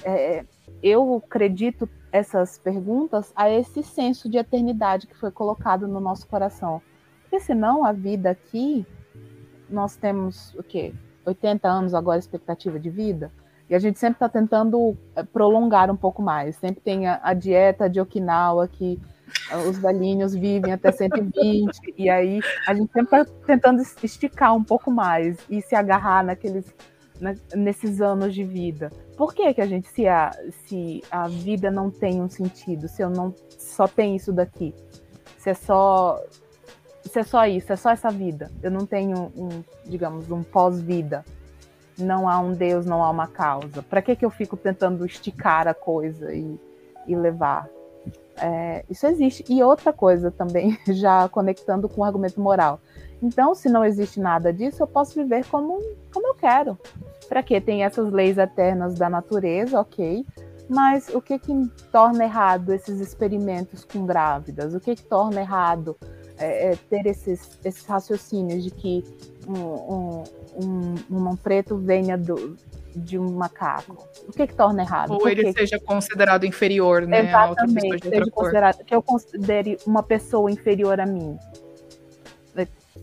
[0.03, 0.43] É,
[0.81, 6.81] eu acredito essas perguntas a esse senso de eternidade que foi colocado no nosso coração.
[7.21, 8.85] Porque senão a vida aqui,
[9.69, 10.93] nós temos o quê?
[11.25, 13.31] 80 anos agora expectativa de vida?
[13.69, 16.57] E a gente sempre está tentando eh, prolongar um pouco mais.
[16.57, 18.99] Sempre tem a, a dieta de Okinawa que
[19.49, 24.63] eh, os velhinhos vivem até 120, e aí a gente sempre está tentando esticar um
[24.63, 26.75] pouco mais e se agarrar naqueles
[27.21, 28.91] né, nesses anos de vida.
[29.21, 30.31] Por que, que a gente, se a,
[30.65, 34.73] se a vida não tem um sentido, se eu não só tem isso daqui,
[35.37, 36.19] se é só
[37.03, 41.23] se é só isso, é só essa vida, eu não tenho um, digamos, um pós-vida,
[41.99, 43.83] não há um Deus, não há uma causa.
[43.83, 46.59] Para que que eu fico tentando esticar a coisa e,
[47.05, 47.69] e levar?
[48.37, 49.45] É, isso existe.
[49.47, 52.79] E outra coisa também, já conectando com o argumento moral.
[53.21, 55.79] Então, se não existe nada disso, eu posso viver como,
[56.11, 56.75] como eu quero.
[57.31, 57.61] Para quê?
[57.61, 60.25] Tem essas leis eternas da natureza, ok.
[60.67, 61.53] Mas o que que
[61.89, 64.73] torna errado esses experimentos com grávidas?
[64.73, 65.95] O que que torna errado
[66.37, 69.01] é, é, ter esses, esses raciocínios de que
[69.47, 70.23] um, um,
[70.61, 72.57] um, um preto venha do,
[72.93, 74.05] de um macaco?
[74.27, 75.13] O que que torna errado?
[75.13, 77.29] Ou ele seja considerado inferior, né?
[77.29, 81.39] Exatamente, seja considerado, que eu considere uma pessoa inferior a mim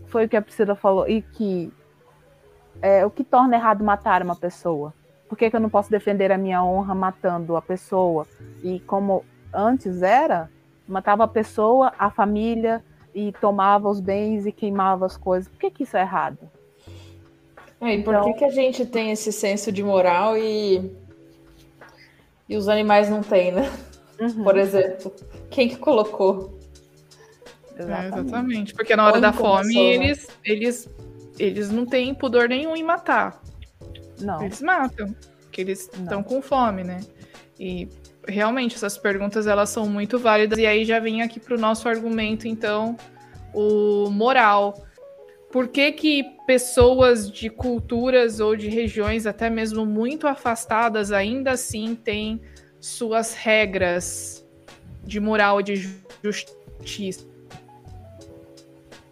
[0.09, 1.73] foi o que a Priscila falou, e que
[2.81, 4.93] é, o que torna errado matar uma pessoa?
[5.29, 8.27] Por que, que eu não posso defender a minha honra matando a pessoa?
[8.63, 10.51] E como antes era,
[10.87, 12.83] matava a pessoa, a família,
[13.15, 15.49] e tomava os bens e queimava as coisas.
[15.49, 16.39] Por que, que isso é errado?
[17.81, 18.33] É, e por então...
[18.33, 20.91] que, que a gente tem esse senso de moral e,
[22.49, 23.71] e os animais não têm, né?
[24.21, 24.43] Uhum.
[24.43, 25.13] Por exemplo,
[25.51, 26.59] quem que colocou?
[27.77, 28.15] Exatamente.
[28.15, 28.75] É, exatamente.
[28.75, 30.89] Porque na hora da fome, eles, eles,
[31.39, 33.41] eles não têm pudor nenhum em matar.
[34.21, 34.43] Não.
[34.43, 37.01] Eles matam, porque eles estão com fome, né?
[37.59, 37.89] E
[38.27, 41.89] realmente essas perguntas elas são muito válidas e aí já vem aqui para o nosso
[41.89, 42.95] argumento então
[43.55, 44.75] o moral
[45.51, 51.95] por que, que pessoas de culturas ou de regiões até mesmo muito afastadas ainda assim
[51.95, 52.41] têm
[52.79, 54.47] suas regras
[55.03, 55.91] de moral e de
[56.23, 57.27] justiça?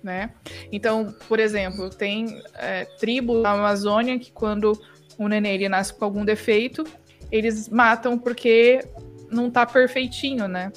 [0.07, 0.31] Né?
[0.71, 4.81] Então, por exemplo, tem é, tribo na Amazônia que quando
[5.19, 6.85] o neném ele nasce com algum defeito,
[7.29, 8.87] eles matam porque
[9.33, 10.73] não tá perfeitinho, né?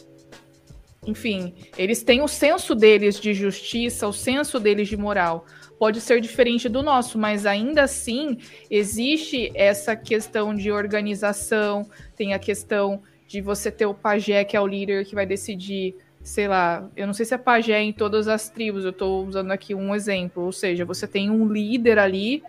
[1.06, 5.46] Enfim, eles têm o senso deles de justiça, o senso deles de moral.
[5.78, 12.40] Pode ser diferente do nosso, mas ainda assim existe essa questão de organização, tem a
[12.40, 15.96] questão de você ter o pajé, que é o líder que vai decidir,
[16.30, 19.52] sei lá, eu não sei se é pajé em todas as tribos, eu estou usando
[19.52, 22.44] aqui um exemplo, ou seja, você tem um líder ali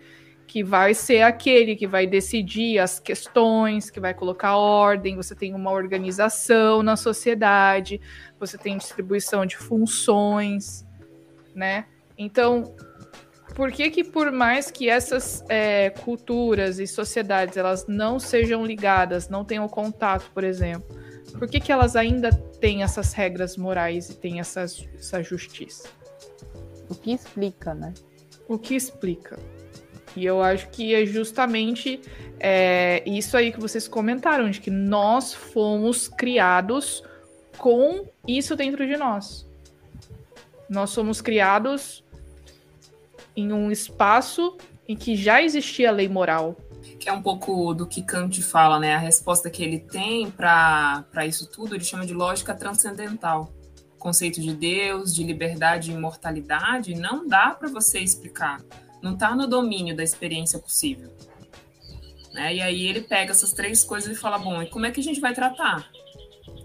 [0.45, 5.55] que vai ser aquele que vai decidir as questões, que vai colocar ordem, você tem
[5.55, 7.99] uma organização na sociedade,
[8.39, 10.85] você tem distribuição de funções,
[11.55, 11.85] né?
[12.15, 12.75] Então,
[13.55, 19.27] por que que por mais que essas é, culturas e sociedades elas não sejam ligadas,
[19.27, 21.00] não tenham contato, por exemplo,
[21.37, 25.89] por que que elas ainda têm essas regras morais e têm essa, essa justiça?
[26.89, 27.93] O que explica, né?
[28.47, 29.39] O que explica?
[30.15, 32.01] E eu acho que é justamente
[32.39, 37.03] é, isso aí que vocês comentaram, de que nós fomos criados
[37.57, 39.47] com isso dentro de nós.
[40.69, 42.03] Nós somos criados
[43.35, 44.57] em um espaço
[44.87, 46.57] em que já existia a lei moral.
[47.01, 48.95] Que é um pouco do que Kant fala, né?
[48.95, 53.51] A resposta que ele tem para isso tudo, ele chama de lógica transcendental.
[53.99, 58.61] Conceito de Deus, de liberdade e imortalidade, não dá para você explicar
[59.01, 61.11] não está no domínio da experiência possível.
[62.33, 62.55] Né?
[62.55, 65.03] E aí ele pega essas três coisas e fala: bom, e como é que a
[65.03, 65.89] gente vai tratar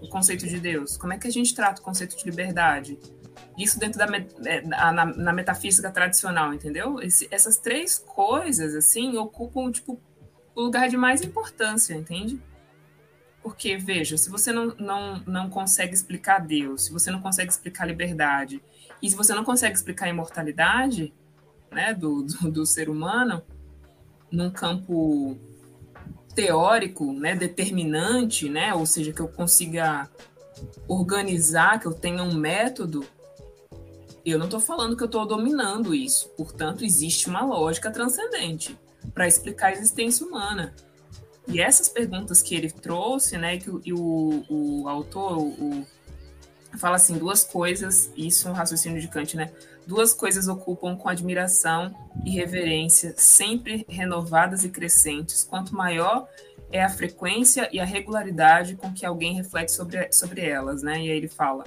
[0.01, 0.95] o conceito de Deus?
[0.95, 2.97] Como é que a gente trata o conceito de liberdade?
[3.57, 4.05] Isso dentro da
[4.45, 6.97] é, na, metafísica tradicional, entendeu?
[7.31, 9.99] Essas três coisas assim ocupam tipo
[10.57, 12.41] o lugar de mais importância, entende?
[13.43, 17.85] Porque, veja, se você não, não, não consegue explicar Deus, se você não consegue explicar
[17.85, 18.59] liberdade,
[18.99, 21.13] e se você não consegue explicar a imortalidade,
[21.71, 23.43] né, do, do, do ser humano
[24.31, 25.37] num campo
[26.33, 30.09] teórico, né, determinante, né, ou seja, que eu consiga
[30.87, 33.05] organizar, que eu tenha um método,
[34.25, 36.29] eu não estou falando que eu estou dominando isso.
[36.29, 38.75] Portanto, existe uma lógica transcendente
[39.13, 40.73] para explicar a existência humana.
[41.47, 43.81] E essas perguntas que ele trouxe, né, que o,
[44.49, 45.85] o, o autor o,
[46.77, 49.51] fala assim duas coisas, isso é um raciocínio de Kant, né?
[49.87, 51.95] duas coisas ocupam com admiração
[52.25, 55.45] e reverência, sempre renovadas e crescentes.
[55.45, 56.27] Quanto maior
[56.69, 60.99] é a frequência e a regularidade com que alguém reflete sobre, sobre elas, né?
[60.99, 61.63] E aí ele fala: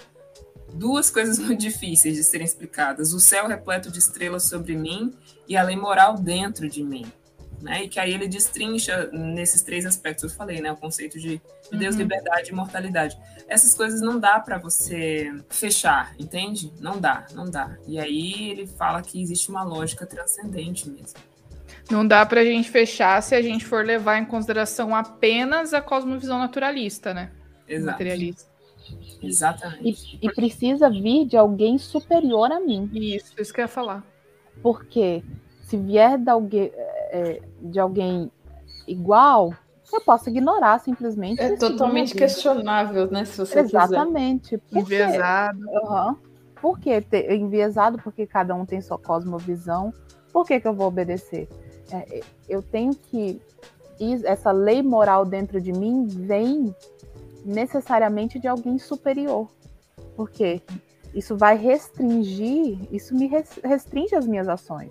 [0.74, 5.14] duas coisas muito difíceis de serem explicadas: o céu repleto de estrelas sobre mim
[5.48, 7.10] e a lei moral dentro de mim
[7.60, 7.84] né?
[7.84, 10.72] E que aí ele destrincha nesses três aspectos eu falei, né?
[10.72, 11.40] O conceito de,
[11.70, 12.02] Deus, uhum.
[12.02, 13.18] liberdade e imortalidade.
[13.48, 16.72] Essas coisas não dá para você fechar, entende?
[16.80, 17.76] Não dá, não dá.
[17.86, 21.18] E aí ele fala que existe uma lógica transcendente mesmo.
[21.90, 25.80] Não dá para a gente fechar se a gente for levar em consideração apenas a
[25.80, 27.30] cosmovisão naturalista, né?
[27.68, 27.92] Exato.
[27.92, 28.50] Materialista.
[29.22, 30.18] Exatamente.
[30.20, 32.90] E, e, precisa vir de alguém superior a mim.
[32.92, 34.04] Isso, isso que eu ia falar.
[34.62, 35.22] Porque
[35.62, 36.72] se vier de alguém,
[37.10, 38.30] é, de alguém
[38.86, 39.52] igual,
[39.92, 41.40] eu posso ignorar simplesmente.
[41.40, 43.24] É totalmente questionável, né?
[43.24, 44.58] Se você Exatamente.
[44.58, 44.80] Quiser.
[44.80, 45.58] Enviesado.
[45.58, 46.16] Uhum.
[46.60, 47.98] Por que ter, enviesado?
[48.02, 49.92] Porque cada um tem sua cosmovisão.
[50.32, 51.48] Por que, que eu vou obedecer?
[51.90, 53.40] É, eu tenho que.
[54.24, 56.74] Essa lei moral dentro de mim vem
[57.44, 59.48] necessariamente de alguém superior.
[60.16, 60.62] Porque
[61.14, 63.30] isso vai restringir, isso me
[63.62, 64.90] restringe as minhas ações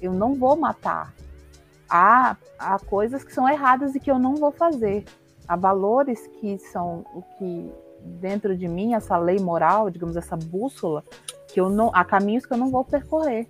[0.00, 1.14] eu não vou matar.
[1.90, 5.04] Há, há coisas que são erradas e que eu não vou fazer.
[5.48, 7.70] Há valores que são o que
[8.02, 11.04] dentro de mim, essa lei moral, digamos, essa bússola,
[11.48, 13.48] que eu não, há caminhos que eu não vou percorrer.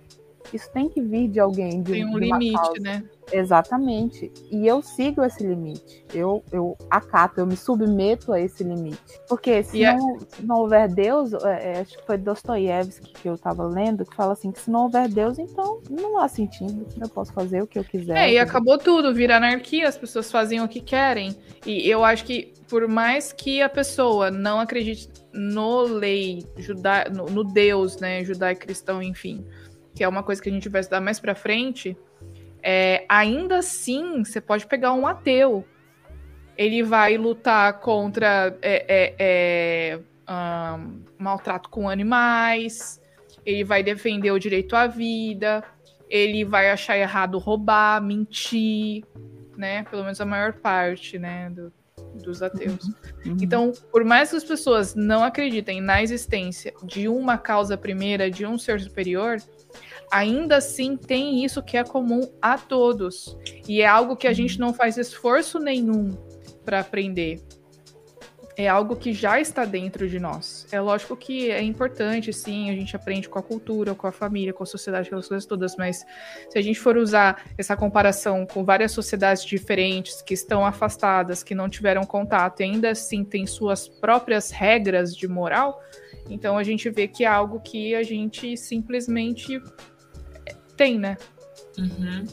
[0.53, 1.81] Isso tem que vir de alguém.
[1.81, 2.79] De, tem um de limite, causa.
[2.79, 3.03] né?
[3.31, 4.31] Exatamente.
[4.51, 6.05] E eu sigo esse limite.
[6.13, 8.99] Eu, eu acato, eu me submeto a esse limite.
[9.27, 13.35] Porque se, não, se não houver Deus, é, é, acho que foi Dostoiévski que eu
[13.35, 16.85] estava lendo, que fala assim: que se não houver Deus, então não há sentido.
[16.99, 18.17] Eu posso fazer o que eu quiser.
[18.17, 21.35] É, e acabou tudo, vira anarquia, as pessoas fazem o que querem.
[21.65, 27.25] E eu acho que, por mais que a pessoa não acredite no lei, juda, no,
[27.27, 29.45] no Deus, né, judaico-cristão, enfim,
[30.01, 31.95] que é uma coisa que a gente vai estudar mais para frente
[32.63, 35.63] é, ainda assim, você pode pegar um ateu.
[36.57, 42.99] Ele vai lutar contra é, é, é um, maltrato com animais,
[43.45, 45.63] ele vai defender o direito à vida,
[46.09, 49.03] ele vai achar errado roubar, mentir,
[49.55, 49.83] né?
[49.83, 51.51] Pelo menos a maior parte, né?
[51.51, 51.71] Do,
[52.23, 52.85] dos ateus.
[53.23, 53.37] Uhum.
[53.39, 58.47] Então, por mais que as pessoas não acreditem na existência de uma causa primeira, de
[58.47, 59.37] um ser superior,
[60.11, 63.37] ainda assim tem isso que é comum a todos.
[63.67, 66.11] E é algo que a gente não faz esforço nenhum
[66.63, 67.41] para aprender
[68.57, 70.67] é algo que já está dentro de nós.
[70.71, 74.53] É lógico que é importante, sim, a gente aprende com a cultura, com a família,
[74.53, 76.05] com a sociedade, aquelas coisas todas, mas
[76.49, 81.55] se a gente for usar essa comparação com várias sociedades diferentes que estão afastadas, que
[81.55, 85.81] não tiveram contato e ainda assim têm suas próprias regras de moral,
[86.29, 89.61] então a gente vê que é algo que a gente simplesmente
[90.81, 91.15] tem, né?
[91.77, 92.25] Uhum.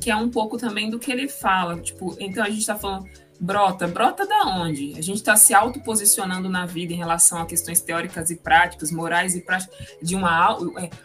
[0.00, 1.80] Que é um pouco também do que ele fala.
[1.80, 3.08] Tipo, então a gente está falando
[3.40, 4.92] Brota, brota da onde?
[4.96, 9.34] A gente está se autoposicionando na vida em relação a questões teóricas e práticas, morais
[9.34, 10.56] e práticas, de uma.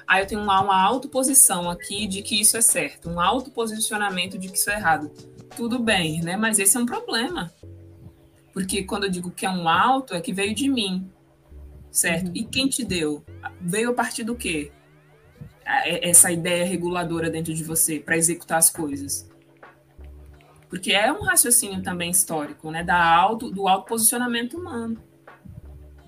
[0.05, 4.49] Aí eu tenho uma, uma autoposição aqui de que isso é certo, um autoposicionamento de
[4.49, 5.11] que isso é errado.
[5.55, 6.37] Tudo bem, né?
[6.37, 7.51] Mas esse é um problema.
[8.53, 11.09] Porque quando eu digo que é um alto, é que veio de mim,
[11.89, 12.27] certo?
[12.27, 12.33] Uhum.
[12.35, 13.25] E quem te deu?
[13.59, 14.71] Veio a partir do quê?
[15.67, 19.27] Essa ideia reguladora dentro de você para executar as coisas
[20.69, 22.83] porque é um raciocínio também histórico, né?
[22.83, 25.01] Da auto, do alto posicionamento humano.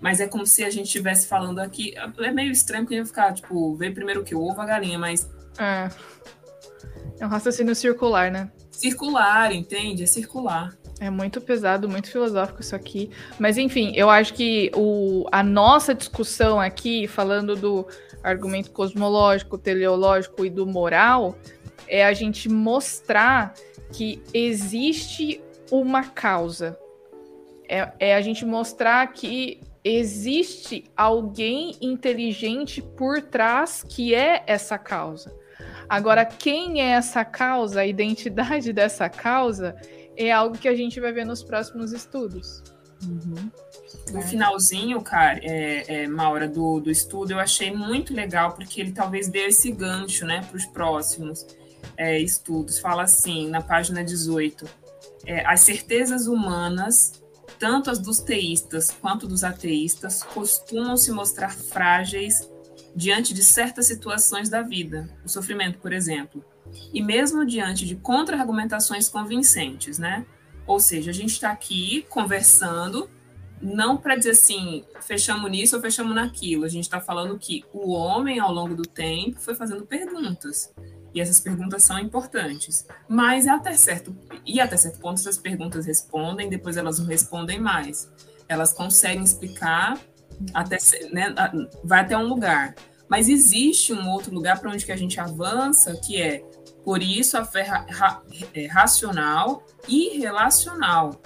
[0.01, 1.93] Mas é como se a gente estivesse falando aqui.
[2.19, 5.29] É meio estranho que ia ficar, tipo, veio primeiro que o ovo a galinha, mas.
[5.57, 5.89] É.
[7.19, 8.51] É um raciocínio circular, né?
[8.71, 10.03] Circular, entende?
[10.03, 10.77] É circular.
[10.99, 13.09] É muito pesado, muito filosófico isso aqui.
[13.39, 17.87] Mas enfim, eu acho que o, a nossa discussão aqui, falando do
[18.21, 21.37] argumento cosmológico, teleológico e do moral,
[21.87, 23.53] é a gente mostrar
[23.93, 25.41] que existe
[25.71, 26.77] uma causa.
[27.67, 35.33] É, é a gente mostrar que existe alguém inteligente por trás que é essa causa.
[35.87, 39.75] Agora, quem é essa causa, a identidade dessa causa,
[40.27, 42.61] é algo que a gente vai ver nos próximos estudos.
[43.03, 43.49] Uhum.
[44.11, 48.91] No finalzinho, cara, é, é, Maura, do, do estudo, eu achei muito legal, porque ele
[48.91, 51.47] talvez dê esse gancho né, para os próximos
[51.95, 54.65] é, estudos, fala assim, na página 18,
[55.25, 57.13] é, as certezas humanas,
[57.57, 62.49] tanto as dos teístas quanto dos ateístas, costumam se mostrar frágeis
[62.93, 66.43] diante de certas situações da vida, o sofrimento, por exemplo,
[66.93, 70.25] e mesmo diante de contra-argumentações convincentes, né?
[70.65, 73.09] Ou seja, a gente está aqui conversando,
[73.61, 76.65] não para dizer assim, fechamos nisso ou fechamos naquilo.
[76.65, 80.71] A gente está falando que o homem, ao longo do tempo, foi fazendo perguntas.
[81.13, 82.85] E essas perguntas são importantes.
[83.07, 84.15] Mas até certo,
[84.45, 88.07] e até certo ponto essas perguntas respondem, depois elas não respondem mais.
[88.47, 89.99] Elas conseguem explicar
[90.53, 90.77] até
[91.11, 91.33] né,
[91.83, 92.75] vai até um lugar.
[93.07, 96.43] Mas existe um outro lugar para onde que a gente avança, que é
[96.83, 98.23] por isso a fé ra, ra,
[98.53, 101.21] é, racional e relacional.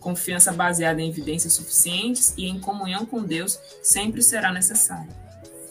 [0.00, 5.24] Confiança baseada em evidências suficientes e em comunhão com Deus sempre será necessária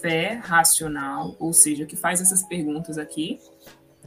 [0.04, 3.39] fé racional, ou seja, que faz essas perguntas aqui,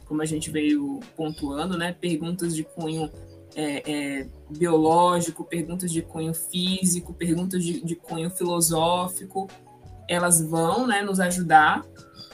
[0.05, 1.91] como a gente veio pontuando, né?
[1.99, 3.11] Perguntas de cunho
[3.55, 9.49] é, é, biológico, perguntas de cunho físico, perguntas de, de cunho filosófico,
[10.07, 11.83] elas vão né, nos ajudar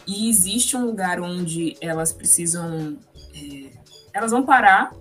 [0.07, 2.97] e existe um lugar onde elas precisam,
[3.35, 3.71] é,
[4.13, 4.93] elas vão parar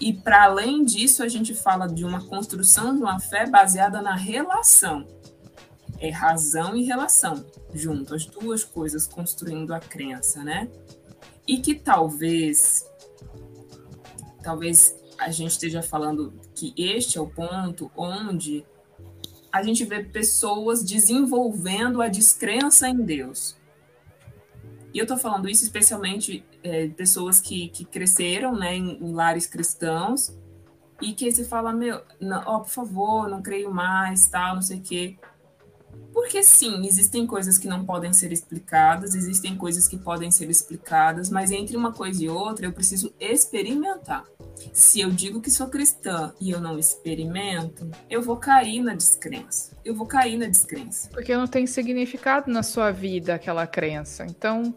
[0.00, 4.14] e para além disso a gente fala de uma construção de uma fé baseada na
[4.14, 5.06] relação
[5.98, 10.68] é razão e relação junto, as duas coisas construindo a crença, né?
[11.46, 12.84] E que talvez,
[14.42, 18.64] talvez a gente esteja falando que este é o ponto onde
[19.52, 23.56] a gente vê pessoas desenvolvendo a descrença em Deus.
[24.94, 29.44] E eu estou falando isso especialmente é, pessoas que, que cresceram né, em, em lares
[29.44, 30.32] cristãos
[31.02, 34.78] e que você fala, meu, não, ó, por favor, não creio mais, tal, não sei
[34.78, 35.16] o quê.
[36.14, 41.28] Porque sim, existem coisas que não podem ser explicadas, existem coisas que podem ser explicadas,
[41.28, 44.24] mas entre uma coisa e outra eu preciso experimentar.
[44.72, 49.76] Se eu digo que sou cristã e eu não experimento, eu vou cair na descrença.
[49.84, 51.10] Eu vou cair na descrença.
[51.10, 54.24] Porque não tem significado na sua vida aquela crença.
[54.24, 54.72] Então,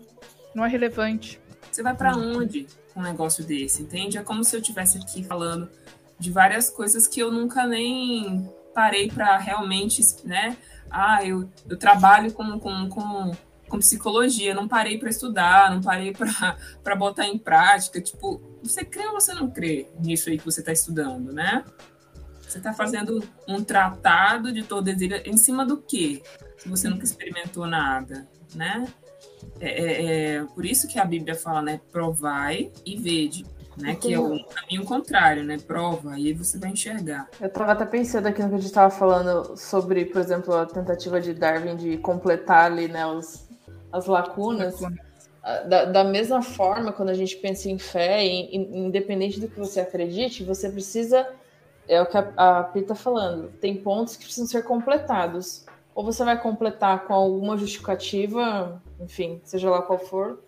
[0.56, 1.40] não é relevante.
[1.72, 2.66] Você vai para onde
[2.96, 4.18] com um negócio desse, entende?
[4.18, 5.70] É como se eu estivesse aqui falando
[6.18, 10.58] de várias coisas que eu nunca nem parei para realmente, né?
[10.90, 13.32] Ah, eu, eu trabalho com, com, com
[13.68, 18.02] com psicologia, não parei para estudar, não parei para botar em prática.
[18.02, 21.64] Tipo, você crê ou você não crê nisso aí que você está estudando, né?
[22.42, 26.24] Você está fazendo um tratado de Tordesilhas em cima do quê?
[26.58, 28.88] Se você nunca experimentou nada, né?
[29.60, 31.82] É, é, é, por isso que a Bíblia fala, né?
[31.92, 33.46] Provai e vede,
[33.78, 33.96] né?
[33.96, 35.58] Que é o caminho contrário, né?
[35.58, 37.30] Prova, e aí você vai enxergar.
[37.40, 40.66] Eu estava até pensando aqui no que a gente estava falando sobre, por exemplo, a
[40.66, 43.06] tentativa de Darwin de completar ali, né?
[43.06, 43.48] Os,
[43.92, 44.80] as lacunas.
[45.70, 49.80] Da, da, mesma forma, quando a gente pensa em fé, em, independente do que você
[49.80, 51.26] acredite, você precisa
[51.88, 53.50] é o que a, a Pi está falando.
[53.62, 55.66] Tem pontos que precisam ser completados.
[55.96, 60.40] Ou você vai completar com alguma justificativa, enfim, seja lá qual for,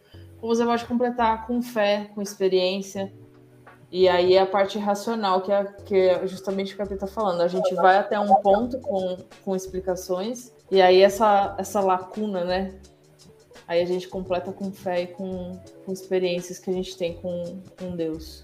[0.41, 3.11] ou você pode completar com fé, com experiência.
[3.91, 6.93] E aí é a parte racional, que é, que é justamente o que a Pi
[6.93, 7.41] está falando.
[7.41, 12.79] A gente vai até um ponto com, com explicações, e aí essa, essa lacuna, né?
[13.67, 17.61] Aí a gente completa com fé e com, com experiências que a gente tem com,
[17.79, 18.43] com Deus.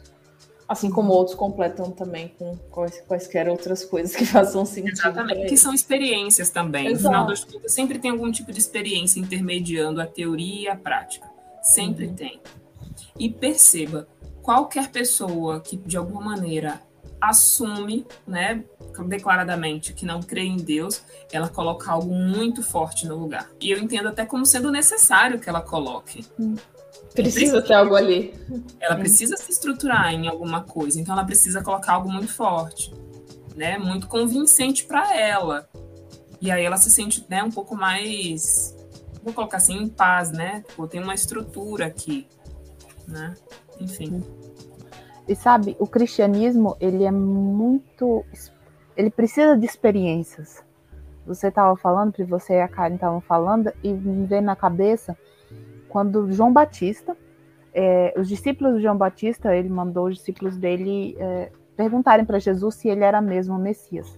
[0.68, 4.94] Assim como outros completam também com quais, quaisquer outras coisas que façam sentido.
[4.94, 6.88] Exatamente, que são experiências também.
[6.88, 7.04] Exato.
[7.04, 10.76] No final das contas, sempre tem algum tipo de experiência intermediando a teoria e a
[10.76, 11.35] prática.
[11.66, 12.16] Sempre uhum.
[12.16, 12.42] tem.
[13.20, 14.08] E perceba,
[14.42, 16.80] qualquer pessoa que de alguma maneira
[17.20, 18.64] assume, né,
[19.08, 21.02] declaradamente que não crê em Deus,
[21.32, 23.50] ela coloca algo muito forte no lugar.
[23.60, 26.24] E eu entendo até como sendo necessário que ela coloque.
[26.38, 26.56] Uhum.
[27.14, 28.34] Precisa ter algo ali.
[28.80, 32.94] Ela precisa se estruturar em alguma coisa, então ela precisa colocar algo muito forte,
[33.56, 33.78] né?
[33.78, 35.68] Muito convincente para ela.
[36.42, 38.75] E aí ela se sente, né, um pouco mais,
[39.26, 40.64] vou colocar assim, em paz, né?
[40.76, 42.28] Pô, tem uma estrutura aqui,
[43.08, 43.34] né?
[43.82, 44.24] Enfim.
[45.28, 48.24] E sabe, o cristianismo, ele é muito
[48.96, 50.64] ele precisa de experiências.
[51.26, 55.18] Você estava falando, você e a Karen estavam falando, e me veio na cabeça
[55.90, 57.18] quando João Batista,
[57.74, 62.76] é, os discípulos de João Batista, ele mandou os discípulos dele é, perguntarem para Jesus
[62.76, 64.18] se ele era mesmo o Messias.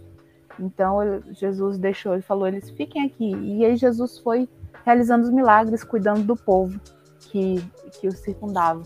[0.60, 1.00] Então
[1.32, 3.32] Jesus deixou, ele falou, eles fiquem aqui.
[3.36, 4.50] E aí Jesus foi
[4.88, 6.80] realizando os milagres, cuidando do povo
[7.20, 7.62] que,
[8.00, 8.84] que o circundava.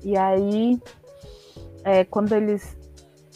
[0.00, 0.80] E aí,
[1.82, 2.78] é, quando eles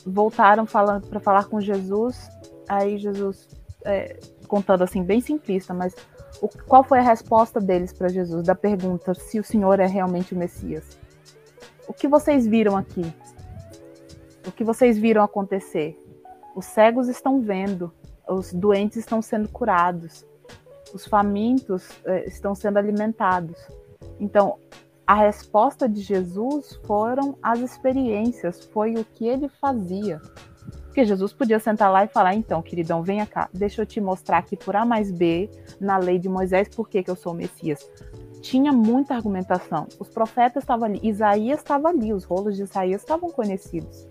[0.07, 2.31] voltaram para falar com Jesus,
[2.69, 3.49] aí Jesus,
[3.85, 5.93] é, contando assim, bem simplista, mas
[6.41, 10.35] o, qual foi a resposta deles para Jesus, da pergunta se o Senhor é realmente
[10.35, 10.97] o Messias?
[11.89, 13.13] O que vocês viram aqui?
[14.47, 16.01] O que vocês viram acontecer?
[16.55, 17.93] Os cegos estão vendo,
[18.29, 20.25] os doentes estão sendo curados,
[20.95, 23.57] os famintos eh, estão sendo alimentados.
[24.19, 24.59] Então,
[25.07, 30.21] a resposta de Jesus foram as experiências, foi o que ele fazia,
[30.99, 34.39] porque Jesus podia sentar lá e falar: então, queridão, venha cá, deixa eu te mostrar
[34.39, 35.49] aqui por A mais B,
[35.81, 37.89] na lei de Moisés, por que, que eu sou o Messias.
[38.43, 39.87] Tinha muita argumentação.
[39.99, 44.09] Os profetas estavam ali, Isaías estava ali, os rolos de Isaías estavam conhecidos.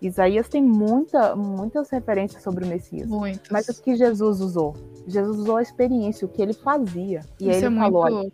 [0.00, 3.06] Isaías tem muita, muitas referências sobre o Messias.
[3.06, 3.50] Muitas.
[3.50, 4.74] Mas o que Jesus usou?
[5.06, 7.20] Jesus usou a experiência, o que ele fazia.
[7.38, 8.32] E Isso aí ele é falou: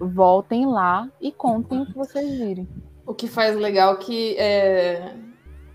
[0.00, 2.68] voltem lá e contem o que vocês virem.
[3.04, 5.14] O que faz legal que é,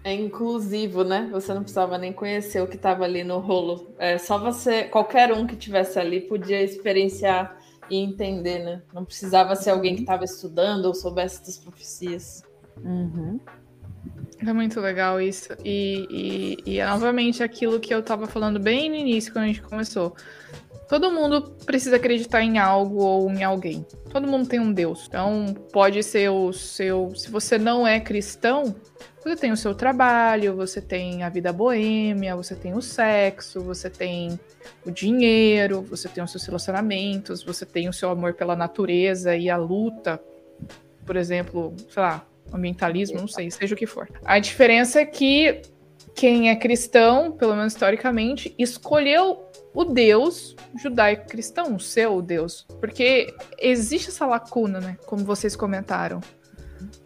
[0.04, 1.30] é inclusivo, né?
[1.32, 3.88] Você não precisava nem conhecer o que estava ali no rolo.
[3.98, 7.58] É só você, qualquer um que tivesse ali podia experienciar
[7.90, 8.82] e entender, né?
[8.94, 12.44] Não precisava ser alguém que estava estudando ou soubesse das profecias.
[12.84, 13.40] Uhum.
[14.46, 15.54] É muito legal isso.
[15.64, 19.48] E, e, e é novamente aquilo que eu estava falando bem no início, quando a
[19.48, 20.16] gente começou.
[20.90, 23.86] Todo mundo precisa acreditar em algo ou em alguém.
[24.12, 25.06] Todo mundo tem um Deus.
[25.08, 27.14] Então, pode ser o seu.
[27.16, 28.76] Se você não é cristão,
[29.24, 33.90] você tem o seu trabalho, você tem a vida boêmia, você tem o sexo, você
[33.90, 34.38] tem
[34.86, 39.50] o dinheiro, você tem os seus relacionamentos, você tem o seu amor pela natureza e
[39.50, 40.22] a luta,
[41.06, 44.10] por exemplo, sei lá, ambientalismo, não sei, seja o que for.
[44.26, 45.62] A diferença é que
[46.16, 52.66] quem é cristão, pelo menos historicamente, escolheu o Deus judaico-cristão, o seu Deus.
[52.80, 54.98] Porque existe essa lacuna, né?
[55.06, 56.22] Como vocês comentaram.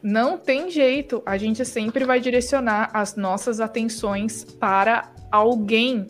[0.04, 6.08] Não tem jeito, a gente sempre vai direcionar as nossas atenções para alguém,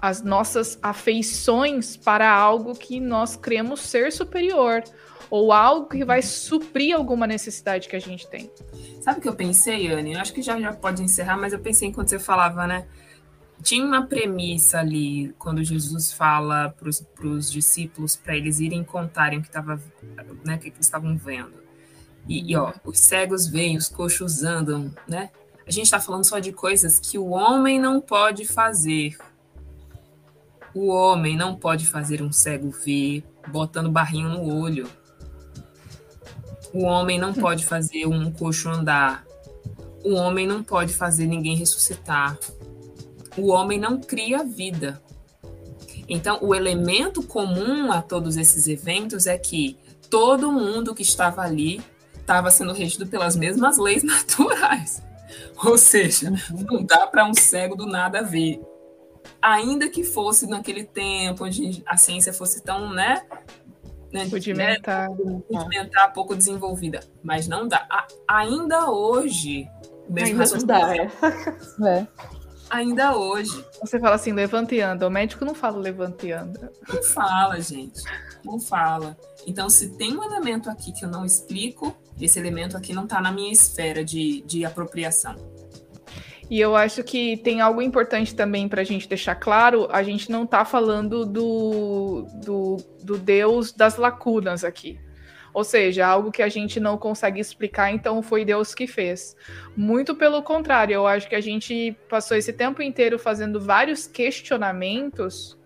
[0.00, 4.82] as nossas afeições para algo que nós cremos ser superior,
[5.30, 8.50] ou algo que vai suprir alguma necessidade que a gente tem.
[9.00, 10.16] Sabe o que eu pensei, Anne?
[10.16, 12.86] Acho que já, já pode encerrar, mas eu pensei enquanto você falava, né?
[13.62, 19.42] Tinha uma premissa ali, quando Jesus fala para os discípulos, para eles irem contarem o
[19.42, 19.80] que, tava,
[20.44, 21.52] né, que eles estavam vendo.
[22.26, 25.30] E, e, ó, os cegos veem, os coxos andam, né?
[25.66, 29.16] A gente está falando só de coisas que o homem não pode fazer.
[30.74, 34.88] O homem não pode fazer um cego ver botando barrinho no olho.
[36.72, 39.24] O homem não pode fazer um coxo andar.
[40.04, 42.38] O homem não pode fazer ninguém ressuscitar.
[43.36, 45.02] O homem não cria vida.
[46.08, 51.80] Então, o elemento comum a todos esses eventos é que todo mundo que estava ali
[52.16, 55.02] estava sendo regido pelas mesmas leis naturais.
[55.64, 58.60] Ou seja, não dá para um cego do nada ver.
[59.40, 63.22] Ainda que fosse naquele tempo onde a ciência fosse tão, né,
[64.12, 67.86] né, rudimentar, né, rudimentar, pouco desenvolvida, mas não dá.
[67.90, 69.68] A, ainda hoje,
[70.08, 71.10] mesmo ainda não dá, é.
[71.86, 72.06] é.
[72.70, 73.64] Ainda hoje.
[73.80, 75.06] Você fala assim, levanta e anda.
[75.06, 76.72] O médico não fala levanta e anda.
[76.88, 78.00] Não fala, gente.
[78.44, 79.16] Não fala.
[79.44, 83.20] Então, se tem um elemento aqui que eu não explico, esse elemento aqui não está
[83.20, 85.34] na minha esfera de, de apropriação.
[86.50, 90.30] E eu acho que tem algo importante também para a gente deixar claro: a gente
[90.30, 94.98] não está falando do, do, do Deus das lacunas aqui.
[95.54, 99.36] Ou seja, algo que a gente não consegue explicar, então foi Deus que fez.
[99.76, 105.58] Muito pelo contrário, eu acho que a gente passou esse tempo inteiro fazendo vários questionamentos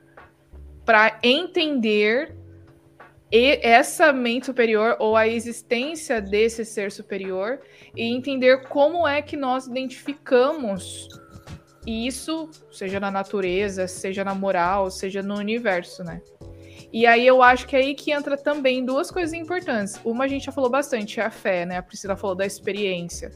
[0.85, 2.35] para entender
[3.37, 7.61] essa mente superior ou a existência desse ser superior
[7.97, 11.09] e entender como é que nós identificamos
[11.87, 16.23] isso, seja na natureza, seja na moral, seja no universo, né?
[16.93, 20.01] E aí eu acho que é aí que entra também duas coisas importantes.
[20.05, 21.77] Uma a gente já falou bastante, é a fé, né?
[21.77, 23.33] A Priscila falou da experiência.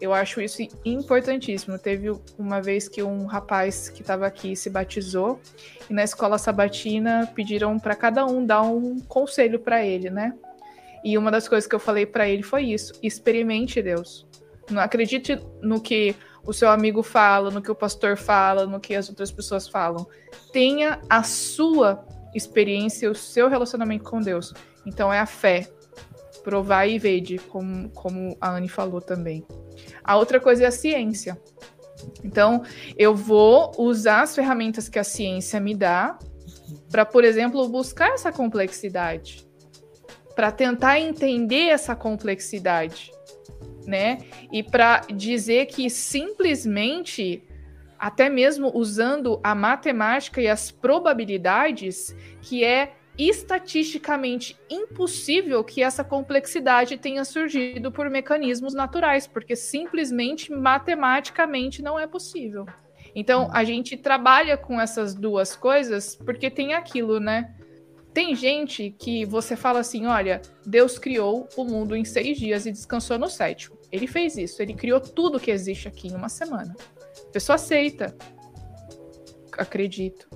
[0.00, 1.78] Eu acho isso importantíssimo.
[1.78, 5.40] Teve uma vez que um rapaz que estava aqui se batizou
[5.88, 10.34] e na escola sabatina pediram para cada um dar um conselho para ele, né?
[11.04, 14.26] E uma das coisas que eu falei para ele foi isso: experimente Deus.
[14.70, 16.14] Não acredite no que
[16.44, 20.06] o seu amigo fala, no que o pastor fala, no que as outras pessoas falam.
[20.52, 22.04] Tenha a sua
[22.34, 24.52] experiência, o seu relacionamento com Deus.
[24.86, 25.68] Então é a fé.
[26.42, 29.44] Provar e vede, como, como a Anne falou também.
[30.02, 31.40] A outra coisa é a ciência.
[32.24, 32.62] Então,
[32.96, 36.18] eu vou usar as ferramentas que a ciência me dá
[36.90, 39.46] para, por exemplo, buscar essa complexidade,
[40.34, 43.12] para tentar entender essa complexidade,
[43.86, 44.18] né?
[44.50, 47.46] E para dizer que simplesmente
[48.02, 56.96] até mesmo usando a matemática e as probabilidades, que é estatisticamente impossível que essa complexidade
[56.96, 62.66] tenha surgido por mecanismos naturais, porque simplesmente matematicamente não é possível.
[63.14, 67.54] Então, a gente trabalha com essas duas coisas porque tem aquilo, né?
[68.14, 72.72] Tem gente que você fala assim: olha, Deus criou o mundo em seis dias e
[72.72, 73.78] descansou no sétimo.
[73.90, 76.74] Ele fez isso, ele criou tudo que existe aqui em uma semana.
[77.28, 78.16] A pessoa aceita.
[79.52, 80.28] Acredito.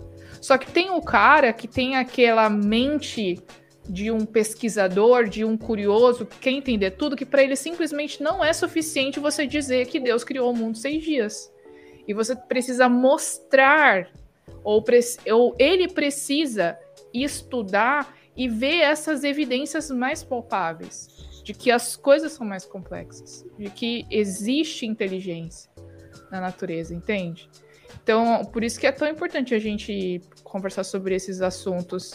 [0.47, 3.42] Só que tem o cara que tem aquela mente
[3.88, 8.44] de um pesquisador, de um curioso, que quer entender tudo, que para ele simplesmente não
[8.44, 11.53] é suficiente você dizer que Deus criou o mundo seis dias.
[12.07, 14.09] E você precisa mostrar,
[14.62, 14.84] ou,
[15.32, 16.78] ou ele precisa
[17.12, 23.68] estudar e ver essas evidências mais palpáveis de que as coisas são mais complexas, de
[23.68, 25.68] que existe inteligência
[26.30, 27.51] na natureza, entende?
[28.07, 32.13] Então, por isso que é tão importante a gente conversar sobre esses assuntos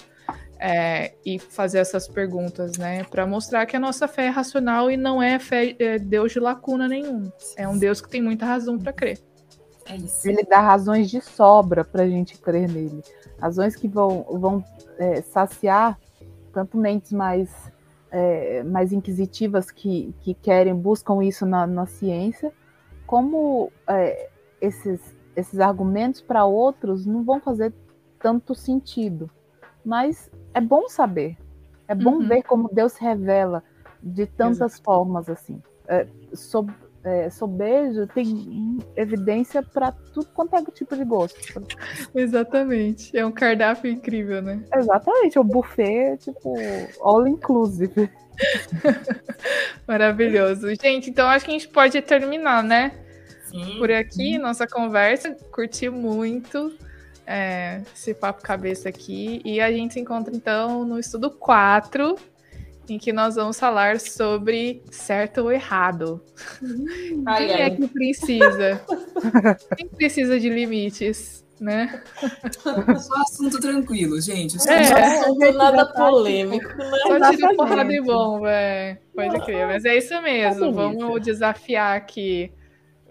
[0.57, 3.03] é, e fazer essas perguntas, né?
[3.03, 6.39] Para mostrar que a nossa fé é racional e não é fé é Deus de
[6.39, 7.29] lacuna nenhum.
[7.57, 9.19] É um Deus que tem muita razão para crer.
[9.85, 10.29] É isso.
[10.29, 13.01] Ele dá razões de sobra para a gente crer nele.
[13.37, 14.63] Razões que vão, vão
[14.97, 15.99] é, saciar
[16.53, 17.49] tanto mentes mais,
[18.09, 22.53] é, mais inquisitivas que, que querem, buscam isso na, na ciência,
[23.05, 24.29] como é,
[24.61, 25.01] esses,
[25.35, 27.73] esses argumentos para outros não vão fazer
[28.19, 29.29] tanto sentido.
[29.83, 31.37] Mas é bom saber.
[31.87, 32.27] É bom uhum.
[32.27, 33.63] ver como Deus revela
[34.01, 34.83] de tantas Exato.
[34.83, 35.61] formas assim.
[35.87, 36.71] É, sob,
[37.03, 41.37] é, sobejo tem evidência para tudo quanto é tipo de gosto.
[42.13, 43.17] Exatamente.
[43.17, 44.63] É um cardápio incrível, né?
[44.73, 45.39] Exatamente.
[45.39, 46.55] O buffet, tipo,
[47.01, 48.09] all inclusive.
[49.87, 50.67] Maravilhoso.
[50.81, 52.93] Gente, então acho que a gente pode terminar, né?
[53.51, 53.77] Sim.
[53.77, 55.35] Por aqui, nossa conversa.
[55.51, 56.73] Curti muito
[57.27, 59.41] é, esse papo cabeça aqui.
[59.43, 62.15] E a gente se encontra, então, no estudo 4,
[62.89, 66.23] em que nós vamos falar sobre certo ou errado.
[67.25, 67.61] Ai, Quem é ai.
[67.61, 68.81] é que precisa?
[69.77, 71.41] Quem precisa de limites?
[71.61, 72.01] né?
[72.99, 74.59] Só assunto tranquilo, gente.
[74.59, 76.91] Só é, assunto nada polêmico, né?
[77.03, 78.97] Só tira porrada e bom, velho.
[79.15, 79.67] Pode crer.
[79.67, 80.73] Mas é isso mesmo.
[80.73, 82.51] Vamos desafiar aqui,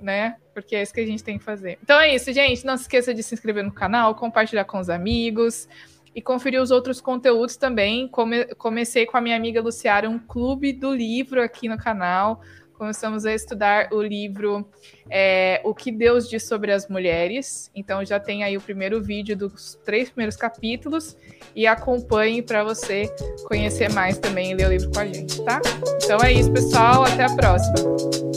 [0.01, 0.37] né?
[0.61, 1.79] porque é isso que a gente tem que fazer.
[1.83, 2.65] Então é isso, gente.
[2.65, 5.69] Não se esqueça de se inscrever no canal, compartilhar com os amigos
[6.15, 8.09] e conferir os outros conteúdos também.
[8.09, 12.41] Come comecei com a minha amiga Luciara um clube do livro aqui no canal.
[12.75, 14.67] Começamos a estudar o livro
[15.11, 17.71] é, O que Deus diz sobre as mulheres.
[17.75, 21.17] Então já tem aí o primeiro vídeo dos três primeiros capítulos
[21.55, 23.07] e acompanhe para você
[23.45, 25.61] conhecer mais também e ler o livro com a gente, tá?
[26.03, 27.05] Então é isso, pessoal.
[27.05, 28.30] Até a próxima.